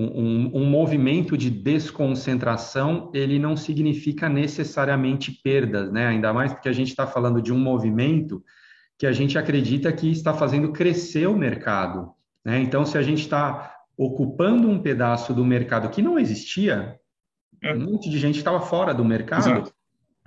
um, 0.00 0.62
um, 0.62 0.64
movimento 0.64 1.36
de 1.36 1.50
desconcentração, 1.50 3.10
ele 3.12 3.36
não 3.36 3.56
significa 3.56 4.28
necessariamente 4.28 5.32
perdas, 5.42 5.90
né? 5.90 6.06
Ainda 6.06 6.32
mais 6.32 6.52
porque 6.52 6.68
a 6.68 6.72
gente 6.72 6.88
está 6.88 7.04
falando 7.04 7.42
de 7.42 7.52
um 7.52 7.58
movimento 7.58 8.40
que 8.96 9.06
a 9.06 9.12
gente 9.12 9.36
acredita 9.36 9.92
que 9.92 10.08
está 10.08 10.32
fazendo 10.32 10.72
crescer 10.72 11.26
o 11.26 11.36
mercado. 11.36 12.12
Né? 12.44 12.60
Então, 12.60 12.84
se 12.84 12.96
a 12.96 13.02
gente 13.02 13.22
está 13.22 13.74
ocupando 13.96 14.68
um 14.68 14.80
pedaço 14.80 15.34
do 15.34 15.44
mercado 15.44 15.90
que 15.90 16.00
não 16.00 16.16
existia, 16.16 16.96
é. 17.60 17.74
um 17.74 17.80
monte 17.80 18.08
de 18.08 18.18
gente 18.18 18.38
estava 18.38 18.60
fora 18.60 18.94
do 18.94 19.04
mercado, 19.04 19.50
Exato. 19.50 19.74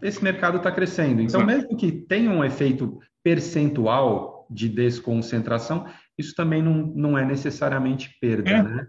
esse 0.01 0.21
mercado 0.21 0.57
está 0.57 0.71
crescendo. 0.71 1.21
Então, 1.21 1.41
Exato. 1.41 1.45
mesmo 1.45 1.77
que 1.77 1.91
tenha 1.93 2.29
um 2.29 2.43
efeito 2.43 2.99
percentual 3.23 4.45
de 4.49 4.67
desconcentração, 4.67 5.85
isso 6.17 6.35
também 6.35 6.61
não, 6.61 6.87
não 6.87 7.17
é 7.17 7.25
necessariamente 7.25 8.17
perda, 8.19 8.49
é. 8.49 8.63
né? 8.63 8.87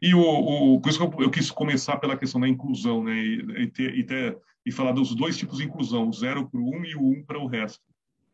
E 0.00 0.14
o, 0.14 0.20
o, 0.20 0.80
por 0.80 0.88
isso 0.88 0.98
que 0.98 1.04
eu, 1.04 1.24
eu, 1.24 1.30
quis 1.30 1.50
começar 1.50 1.98
pela 1.98 2.16
questão 2.16 2.40
da 2.40 2.48
inclusão, 2.48 3.04
né? 3.04 3.14
E, 3.14 3.62
e, 3.62 3.66
ter, 3.66 3.94
e, 3.94 4.04
ter, 4.04 4.38
e 4.64 4.72
falar 4.72 4.92
dos 4.92 5.14
dois 5.14 5.36
tipos 5.36 5.58
de 5.58 5.64
inclusão, 5.64 6.08
o 6.08 6.12
zero 6.12 6.48
para 6.48 6.60
o 6.60 6.74
um 6.74 6.84
e 6.84 6.94
o 6.94 7.02
um 7.02 7.22
para 7.22 7.38
o 7.38 7.46
resto. 7.46 7.82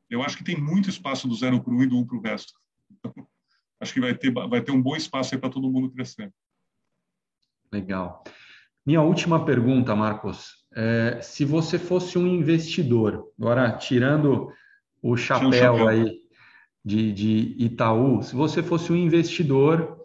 Eu 0.08 0.22
acho 0.22 0.36
que 0.36 0.44
tem 0.44 0.56
muito 0.56 0.88
espaço 0.88 1.26
do 1.26 1.34
zero 1.34 1.60
para 1.60 1.72
o 1.72 1.76
um 1.76 1.82
e 1.82 1.86
do 1.86 1.98
um 1.98 2.06
para 2.06 2.16
o 2.16 2.20
resto. 2.20 2.52
Então, 2.90 3.12
acho 3.80 3.92
que 3.92 4.00
vai 4.00 4.14
ter, 4.14 4.32
vai 4.32 4.60
ter 4.60 4.70
um 4.70 4.80
bom 4.80 4.94
espaço 4.94 5.34
aí 5.34 5.40
para 5.40 5.50
todo 5.50 5.70
mundo 5.70 5.90
crescer. 5.90 6.32
Legal. 7.72 8.22
Minha 8.84 9.02
última 9.02 9.44
pergunta, 9.44 9.96
Marcos. 9.96 10.64
É, 10.72 11.18
se 11.20 11.44
você 11.44 11.78
fosse 11.78 12.16
um 12.16 12.26
investidor, 12.26 13.32
agora 13.36 13.72
tirando 13.76 14.52
o 15.02 15.16
chapéu, 15.16 15.52
chapéu. 15.52 15.88
aí 15.88 16.20
de, 16.84 17.12
de 17.12 17.56
Itaú, 17.58 18.22
se 18.22 18.36
você 18.36 18.62
fosse 18.62 18.92
um 18.92 18.96
investidor 18.96 20.04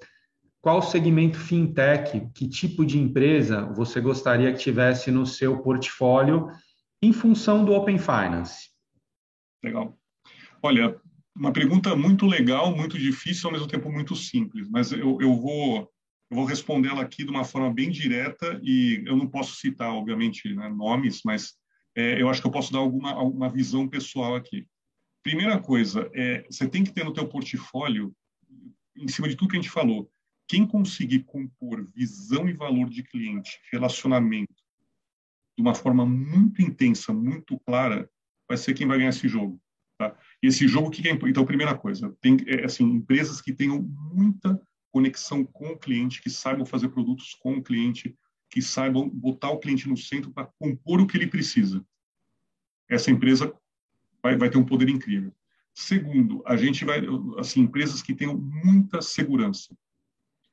qual 0.61 0.81
segmento 0.81 1.39
fintech, 1.39 2.29
que 2.35 2.47
tipo 2.47 2.85
de 2.85 2.99
empresa 2.99 3.65
você 3.65 3.99
gostaria 3.99 4.53
que 4.53 4.59
tivesse 4.59 5.09
no 5.09 5.25
seu 5.25 5.61
portfólio 5.61 6.49
em 7.01 7.11
função 7.11 7.65
do 7.65 7.73
Open 7.73 7.97
Finance? 7.97 8.69
Legal. 9.63 9.97
Olha, 10.61 11.01
uma 11.35 11.51
pergunta 11.51 11.95
muito 11.95 12.27
legal, 12.27 12.75
muito 12.75 12.97
difícil, 12.97 13.47
ao 13.47 13.53
mesmo 13.53 13.67
tempo 13.67 13.91
muito 13.91 14.15
simples, 14.15 14.69
mas 14.69 14.91
eu, 14.91 15.17
eu 15.19 15.35
vou 15.35 15.89
eu 16.29 16.37
vou 16.37 16.45
respondê-la 16.45 17.01
aqui 17.01 17.25
de 17.25 17.29
uma 17.29 17.43
forma 17.43 17.73
bem 17.73 17.89
direta 17.89 18.57
e 18.63 19.03
eu 19.05 19.17
não 19.17 19.27
posso 19.27 19.57
citar, 19.57 19.91
obviamente, 19.91 20.53
né, 20.55 20.69
nomes, 20.69 21.21
mas 21.25 21.55
é, 21.93 22.21
eu 22.21 22.29
acho 22.29 22.39
que 22.39 22.47
eu 22.47 22.51
posso 22.51 22.71
dar 22.71 22.79
alguma, 22.79 23.11
alguma 23.11 23.49
visão 23.49 23.85
pessoal 23.85 24.33
aqui. 24.33 24.65
Primeira 25.21 25.59
coisa, 25.59 26.09
é, 26.13 26.45
você 26.49 26.69
tem 26.69 26.85
que 26.85 26.93
ter 26.93 27.03
no 27.03 27.11
teu 27.11 27.27
portfólio, 27.27 28.15
em 28.95 29.09
cima 29.09 29.27
de 29.27 29.35
tudo 29.35 29.49
que 29.49 29.57
a 29.57 29.61
gente 29.61 29.69
falou, 29.69 30.09
quem 30.51 30.67
conseguir 30.67 31.19
compor 31.23 31.81
visão 31.95 32.49
e 32.49 32.51
valor 32.51 32.89
de 32.89 33.03
cliente, 33.03 33.61
relacionamento, 33.71 34.53
de 35.57 35.61
uma 35.61 35.73
forma 35.73 36.05
muito 36.05 36.61
intensa, 36.61 37.13
muito 37.13 37.57
clara, 37.59 38.11
vai 38.49 38.57
ser 38.57 38.73
quem 38.73 38.85
vai 38.85 38.97
ganhar 38.97 39.11
esse 39.11 39.29
jogo. 39.29 39.61
Tá? 39.97 40.13
E 40.43 40.47
esse 40.47 40.67
jogo, 40.67 40.91
que 40.91 41.07
é? 41.07 41.11
Então, 41.13 41.45
primeira 41.45 41.73
coisa, 41.73 42.13
tem 42.19 42.35
é, 42.47 42.65
assim, 42.65 42.83
empresas 42.83 43.39
que 43.39 43.53
tenham 43.53 43.81
muita 43.81 44.61
conexão 44.91 45.45
com 45.45 45.69
o 45.69 45.77
cliente, 45.77 46.21
que 46.21 46.29
saibam 46.29 46.65
fazer 46.65 46.89
produtos 46.89 47.33
com 47.35 47.53
o 47.53 47.63
cliente, 47.63 48.13
que 48.49 48.61
saibam 48.61 49.07
botar 49.07 49.51
o 49.51 49.59
cliente 49.59 49.87
no 49.87 49.95
centro 49.95 50.31
para 50.31 50.51
compor 50.59 50.99
o 50.99 51.07
que 51.07 51.15
ele 51.15 51.27
precisa. 51.27 51.81
Essa 52.89 53.09
empresa 53.09 53.55
vai, 54.21 54.35
vai 54.35 54.49
ter 54.49 54.57
um 54.57 54.65
poder 54.65 54.89
incrível. 54.89 55.33
Segundo, 55.73 56.43
a 56.45 56.57
gente 56.57 56.83
vai, 56.83 56.99
assim, 57.37 57.61
empresas 57.61 58.01
que 58.01 58.13
tenham 58.13 58.37
muita 58.37 59.01
segurança 59.01 59.73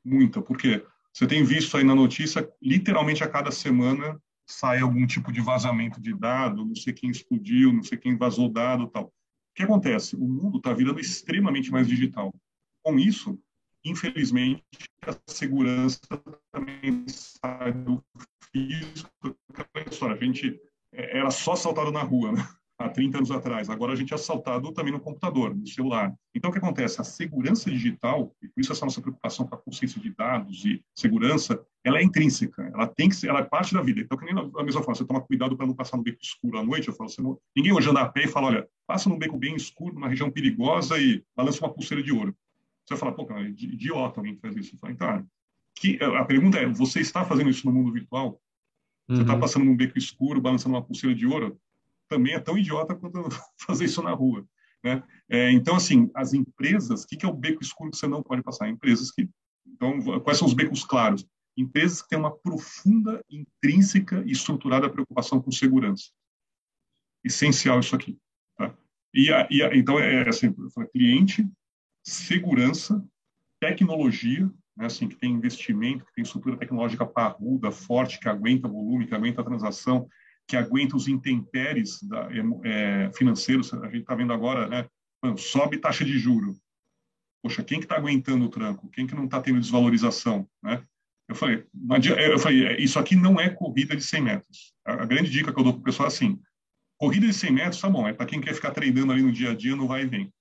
muita, 0.05 0.41
porque 0.41 0.85
você 1.13 1.27
tem 1.27 1.43
visto 1.43 1.77
aí 1.77 1.85
na 1.85 1.95
notícia, 1.95 2.49
literalmente 2.63 3.25
a 3.25 3.29
cada 3.29 3.51
semana 3.51 4.21
sai 4.47 4.81
algum 4.81 5.07
tipo 5.07 5.31
de 5.31 5.41
vazamento 5.41 6.01
de 6.01 6.15
dado, 6.15 6.65
não 6.65 6.75
sei 6.75 6.93
quem 6.93 7.11
explodiu, 7.11 7.73
não 7.73 7.83
sei 7.83 7.99
quem 7.99 8.17
vazou 8.17 8.49
dado 8.49 8.89
tal. 8.89 9.05
O 9.05 9.13
que 9.55 9.63
acontece? 9.63 10.17
O 10.17 10.27
mundo 10.27 10.59
está 10.59 10.73
virando 10.73 11.01
extremamente 11.01 11.71
mais 11.71 11.87
digital. 11.87 12.33
Com 12.83 12.99
isso, 12.99 13.39
infelizmente, 13.85 14.65
a 15.03 15.15
segurança 15.27 16.01
também 16.53 17.05
sai 17.09 17.73
do 17.73 18.03
físico. 18.53 19.37
A 20.03 20.25
gente 20.25 20.59
é, 20.93 21.19
era 21.19 21.31
só 21.31 21.55
saltado 21.55 21.93
na 21.93 22.03
rua, 22.03 22.33
né? 22.33 22.49
Há 22.79 22.89
30 22.89 23.19
anos 23.19 23.31
atrás. 23.31 23.69
Agora 23.69 23.93
a 23.93 23.97
gente 23.97 24.13
é 24.13 24.15
assaltado 24.15 24.73
também 24.73 24.93
no 24.93 25.01
computador, 25.01 25.55
no 25.55 25.67
celular. 25.67 26.15
Então, 26.35 26.51
o 26.51 26.53
que 26.53 26.59
acontece? 26.59 27.01
A 27.01 27.05
segurança 27.05 27.71
digital, 27.71 28.33
e 28.41 28.49
por 28.49 28.61
isso 28.61 28.73
essa 28.73 28.85
nossa 28.85 29.01
preocupação 29.01 29.47
com 29.47 29.55
a 29.55 29.59
consciência 29.59 30.01
de 30.01 30.15
dados 30.15 30.65
e 30.65 30.81
segurança, 30.95 31.61
ela 31.85 31.99
é 31.99 32.03
intrínseca, 32.03 32.71
ela 32.73 32.87
tem 32.87 33.09
que 33.09 33.17
ser, 33.17 33.29
ela 33.29 33.41
é 33.41 33.45
parte 33.45 33.75
da 33.75 33.83
vida. 33.83 34.01
Então, 34.01 34.17
que 34.17 34.25
nem 34.25 34.35
a 34.35 34.63
mesma 34.63 34.81
forma, 34.81 34.95
você 34.95 35.05
toma 35.05 35.21
cuidado 35.21 35.57
para 35.57 35.67
não 35.67 35.75
passar 35.75 35.97
no 35.97 36.03
beco 36.03 36.19
escuro 36.23 36.59
à 36.59 36.63
noite, 36.63 36.89
eu 36.89 36.95
falo, 36.95 37.11
você 37.11 37.21
não, 37.21 37.39
ninguém 37.57 37.73
hoje 37.73 37.91
anda 37.91 38.03
a 38.03 38.09
pé 38.09 38.25
e 38.25 38.29
fala, 38.29 38.47
olha, 38.47 38.69
passa 38.87 39.09
num 39.09 39.19
beco 39.19 39.37
bem 39.37 39.57
escuro, 39.57 39.95
numa 39.95 40.09
região 40.09 40.31
perigosa 40.31 40.99
e 40.99 41.23
balança 41.37 41.65
uma 41.65 41.73
pulseira 41.73 42.03
de 42.03 42.13
ouro. 42.13 42.35
Você 42.87 42.95
vai 42.95 42.99
falar, 42.99 43.13
pô, 43.13 43.27
cara, 43.27 43.43
é 43.43 43.49
idiota 43.49 44.21
alguém 44.21 44.35
que 44.37 44.41
faz 44.41 44.57
isso. 44.57 44.79
Falo, 44.79 44.93
então, 44.93 45.27
que, 45.77 45.99
a 46.03 46.25
pergunta 46.25 46.59
é, 46.59 46.67
você 46.67 47.01
está 47.01 47.25
fazendo 47.25 47.51
isso 47.51 47.67
no 47.67 47.73
mundo 47.73 47.93
virtual? 47.93 48.41
Você 49.09 49.23
está 49.23 49.35
uhum. 49.35 49.41
passando 49.41 49.65
num 49.65 49.77
beco 49.77 49.99
escuro, 49.99 50.41
balançando 50.41 50.75
uma 50.75 50.83
pulseira 50.83 51.15
de 51.15 51.27
ouro? 51.27 51.59
Também 52.09 52.35
é 52.35 52.41
tão 52.41 52.57
idiota 52.57 52.95
quanto 52.95 53.29
fazer 53.67 53.85
isso 53.85 54.03
na 54.03 54.13
rua. 54.13 54.47
Né? 54.83 55.03
É, 55.29 55.51
então, 55.51 55.77
assim, 55.77 56.11
as 56.15 56.33
empresas, 56.33 57.03
o 57.03 57.07
que, 57.07 57.17
que 57.17 57.27
é 57.27 57.29
o 57.29 57.35
beco 57.35 57.63
escuro 57.63 57.91
que 57.91 57.97
você 57.97 58.07
não 58.07 58.23
pode 58.23 58.43
passar? 58.43 58.69
Empresas 58.69 59.11
que. 59.11 59.29
Então, 59.67 60.01
quais 60.21 60.39
são 60.39 60.47
os 60.47 60.55
becos 60.55 60.85
claros? 60.85 61.27
Empresas 61.57 62.01
que 62.01 62.09
têm 62.09 62.19
uma 62.19 62.35
profunda, 62.35 63.23
intrínseca 63.29 64.23
e 64.25 64.31
estruturada 64.31 64.89
preocupação 64.89 65.43
com 65.43 65.51
segurança. 65.51 66.11
Essencial 67.25 67.81
isso 67.81 67.95
aqui. 67.95 68.17
Tá? 68.57 68.75
E, 69.13 69.33
a, 69.33 69.49
e 69.51 69.63
a, 69.63 69.77
então, 69.77 69.99
é, 69.99 70.23
é 70.23 70.29
assim, 70.29 70.55
cliente, 70.93 71.47
segurança, 72.03 73.05
tecnologia, 73.61 74.51
né, 74.77 74.87
assim, 74.87 75.09
que 75.09 75.17
tem 75.17 75.33
investimento, 75.33 76.05
que 76.07 76.13
tem 76.15 76.23
estrutura 76.23 76.57
tecnológica 76.57 77.05
parruda, 77.05 77.71
forte, 77.71 78.21
que 78.21 78.29
aguenta 78.29 78.69
volume, 78.69 79.07
que 79.07 79.15
aguenta 79.15 79.45
transação, 79.45 80.09
que 80.49 80.57
aguenta 80.57 80.97
os 80.97 81.07
intempéries 81.07 82.03
da, 82.03 82.29
é, 82.65 83.11
financeiros. 83.13 83.73
A 83.75 83.87
gente 83.87 84.01
está 84.01 84.15
vendo 84.15 84.33
agora, 84.33 84.67
né? 84.67 84.89
sobe 85.37 85.77
taxa 85.77 86.05
de 86.05 86.19
juro. 86.19 86.57
Poxa, 87.43 87.63
quem 87.63 87.79
que 87.79 87.85
está 87.85 87.97
aguentando 87.97 88.47
o 88.47 88.49
tranco? 88.49 88.89
Quem 88.91 89.07
que 89.07 89.15
não 89.15 89.27
está 89.27 89.41
tendo 89.41 89.61
desvalorização? 89.61 90.49
Né? 90.63 90.83
Eu 91.29 91.35
falei, 91.35 91.67
eu 91.91 92.39
falei, 92.39 92.67
é, 92.67 92.81
isso 92.81 92.99
aqui 92.99 93.15
não 93.15 93.39
é 93.39 93.51
corrida 93.51 93.95
de 93.95 94.03
100 94.03 94.23
metros. 94.23 94.73
A 94.85 95.05
grande 95.05 95.31
dica 95.31 95.53
que 95.53 95.61
eu 95.61 95.65
dou 95.65 95.75
para 95.75 95.81
o 95.81 95.85
pessoal 95.85 96.07
é 96.07 96.09
assim, 96.09 96.41
corrida 96.97 97.27
de 97.27 97.35
100 97.35 97.53
metros, 97.53 97.81
tá 97.81 97.91
bom, 97.91 98.09
é 98.09 98.15
para 98.15 98.25
quem 98.25 98.41
quer 98.41 98.55
ficar 98.55 98.71
treinando 98.71 99.13
ali 99.13 99.23
no 99.23 99.31
dia 99.31 99.51
a 99.51 99.55
dia, 99.55 99.77
não 99.77 99.87
vai 99.87 100.03
e 100.03 100.07
vem. 100.07 100.33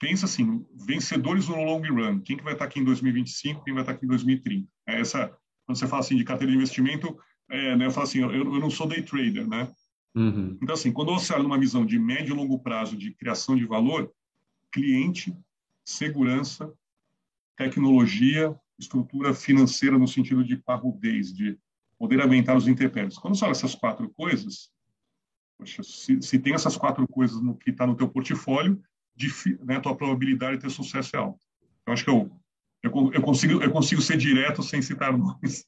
Pensa 0.00 0.26
assim, 0.26 0.66
vencedores 0.74 1.46
no 1.46 1.62
long 1.62 1.80
run, 1.80 2.20
quem 2.20 2.36
que 2.36 2.42
vai 2.42 2.54
estar 2.54 2.64
tá 2.64 2.68
aqui 2.68 2.80
em 2.80 2.84
2025, 2.84 3.62
quem 3.62 3.72
vai 3.72 3.84
estar 3.84 3.92
tá 3.92 3.96
aqui 3.96 4.04
em 4.04 4.08
2030? 4.08 4.68
É 4.88 5.00
essa, 5.00 5.32
quando 5.64 5.78
você 5.78 5.86
fala 5.86 6.00
assim 6.00 6.16
de 6.16 6.24
carteira 6.24 6.50
de 6.50 6.58
investimento, 6.58 7.16
é, 7.52 7.76
né, 7.76 7.84
eu 7.84 7.90
falo 7.90 8.04
assim, 8.04 8.20
eu, 8.20 8.32
eu 8.32 8.58
não 8.58 8.70
sou 8.70 8.86
day 8.86 9.02
trader, 9.02 9.46
né? 9.46 9.70
Uhum. 10.14 10.58
Então, 10.62 10.74
assim, 10.74 10.90
quando 10.90 11.12
você 11.12 11.34
olha 11.34 11.42
numa 11.42 11.58
visão 11.58 11.84
de 11.84 11.98
médio 11.98 12.34
e 12.34 12.36
longo 12.36 12.58
prazo 12.58 12.96
de 12.96 13.12
criação 13.12 13.54
de 13.54 13.66
valor, 13.66 14.10
cliente, 14.72 15.36
segurança, 15.84 16.72
tecnologia, 17.54 18.56
estrutura 18.78 19.34
financeira 19.34 19.98
no 19.98 20.08
sentido 20.08 20.42
de 20.42 20.56
parrudez, 20.56 21.30
de 21.30 21.58
poder 21.98 22.22
aumentar 22.22 22.56
os 22.56 22.66
intempéries. 22.66 23.18
Quando 23.18 23.36
você 23.36 23.44
olha 23.44 23.52
essas 23.52 23.74
quatro 23.74 24.08
coisas, 24.10 24.70
poxa, 25.58 25.82
se, 25.82 26.22
se, 26.22 26.38
tem 26.38 26.54
essas 26.54 26.76
quatro 26.76 27.06
coisas 27.06 27.38
no 27.40 27.54
que 27.54 27.70
está 27.70 27.86
no 27.86 27.94
teu 27.94 28.08
portfólio, 28.08 28.82
né, 29.60 29.76
a 29.76 29.80
tua 29.80 29.94
probabilidade 29.94 30.56
de 30.56 30.62
ter 30.62 30.70
sucesso 30.70 31.14
é 31.14 31.18
alta. 31.18 31.38
Eu 31.86 31.92
acho 31.92 32.02
que 32.02 32.10
eu, 32.10 32.34
eu, 32.82 33.12
eu, 33.12 33.22
consigo, 33.22 33.62
eu 33.62 33.70
consigo 33.70 34.00
ser 34.00 34.16
direto 34.16 34.62
sem 34.62 34.80
citar 34.80 35.12
nomes 35.16 35.66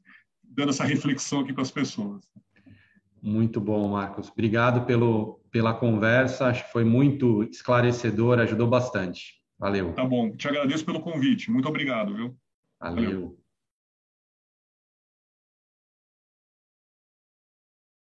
dando 0.54 0.70
essa 0.70 0.84
reflexão 0.84 1.40
aqui 1.40 1.52
para 1.52 1.62
as 1.62 1.70
pessoas. 1.70 2.22
Muito 3.22 3.60
bom, 3.60 3.88
Marcos. 3.88 4.28
Obrigado 4.30 4.84
pelo, 4.84 5.40
pela 5.50 5.72
conversa. 5.72 6.46
Acho 6.46 6.66
que 6.66 6.72
foi 6.72 6.84
muito 6.84 7.42
esclarecedor, 7.44 8.38
ajudou 8.38 8.68
bastante. 8.68 9.34
Valeu. 9.58 9.92
Tá 9.94 10.04
bom. 10.04 10.30
Te 10.36 10.46
agradeço 10.46 10.84
pelo 10.84 11.00
convite. 11.00 11.50
Muito 11.50 11.68
obrigado, 11.68 12.14
viu? 12.14 12.36
Valeu. 12.80 13.04
Valeu. 13.04 13.43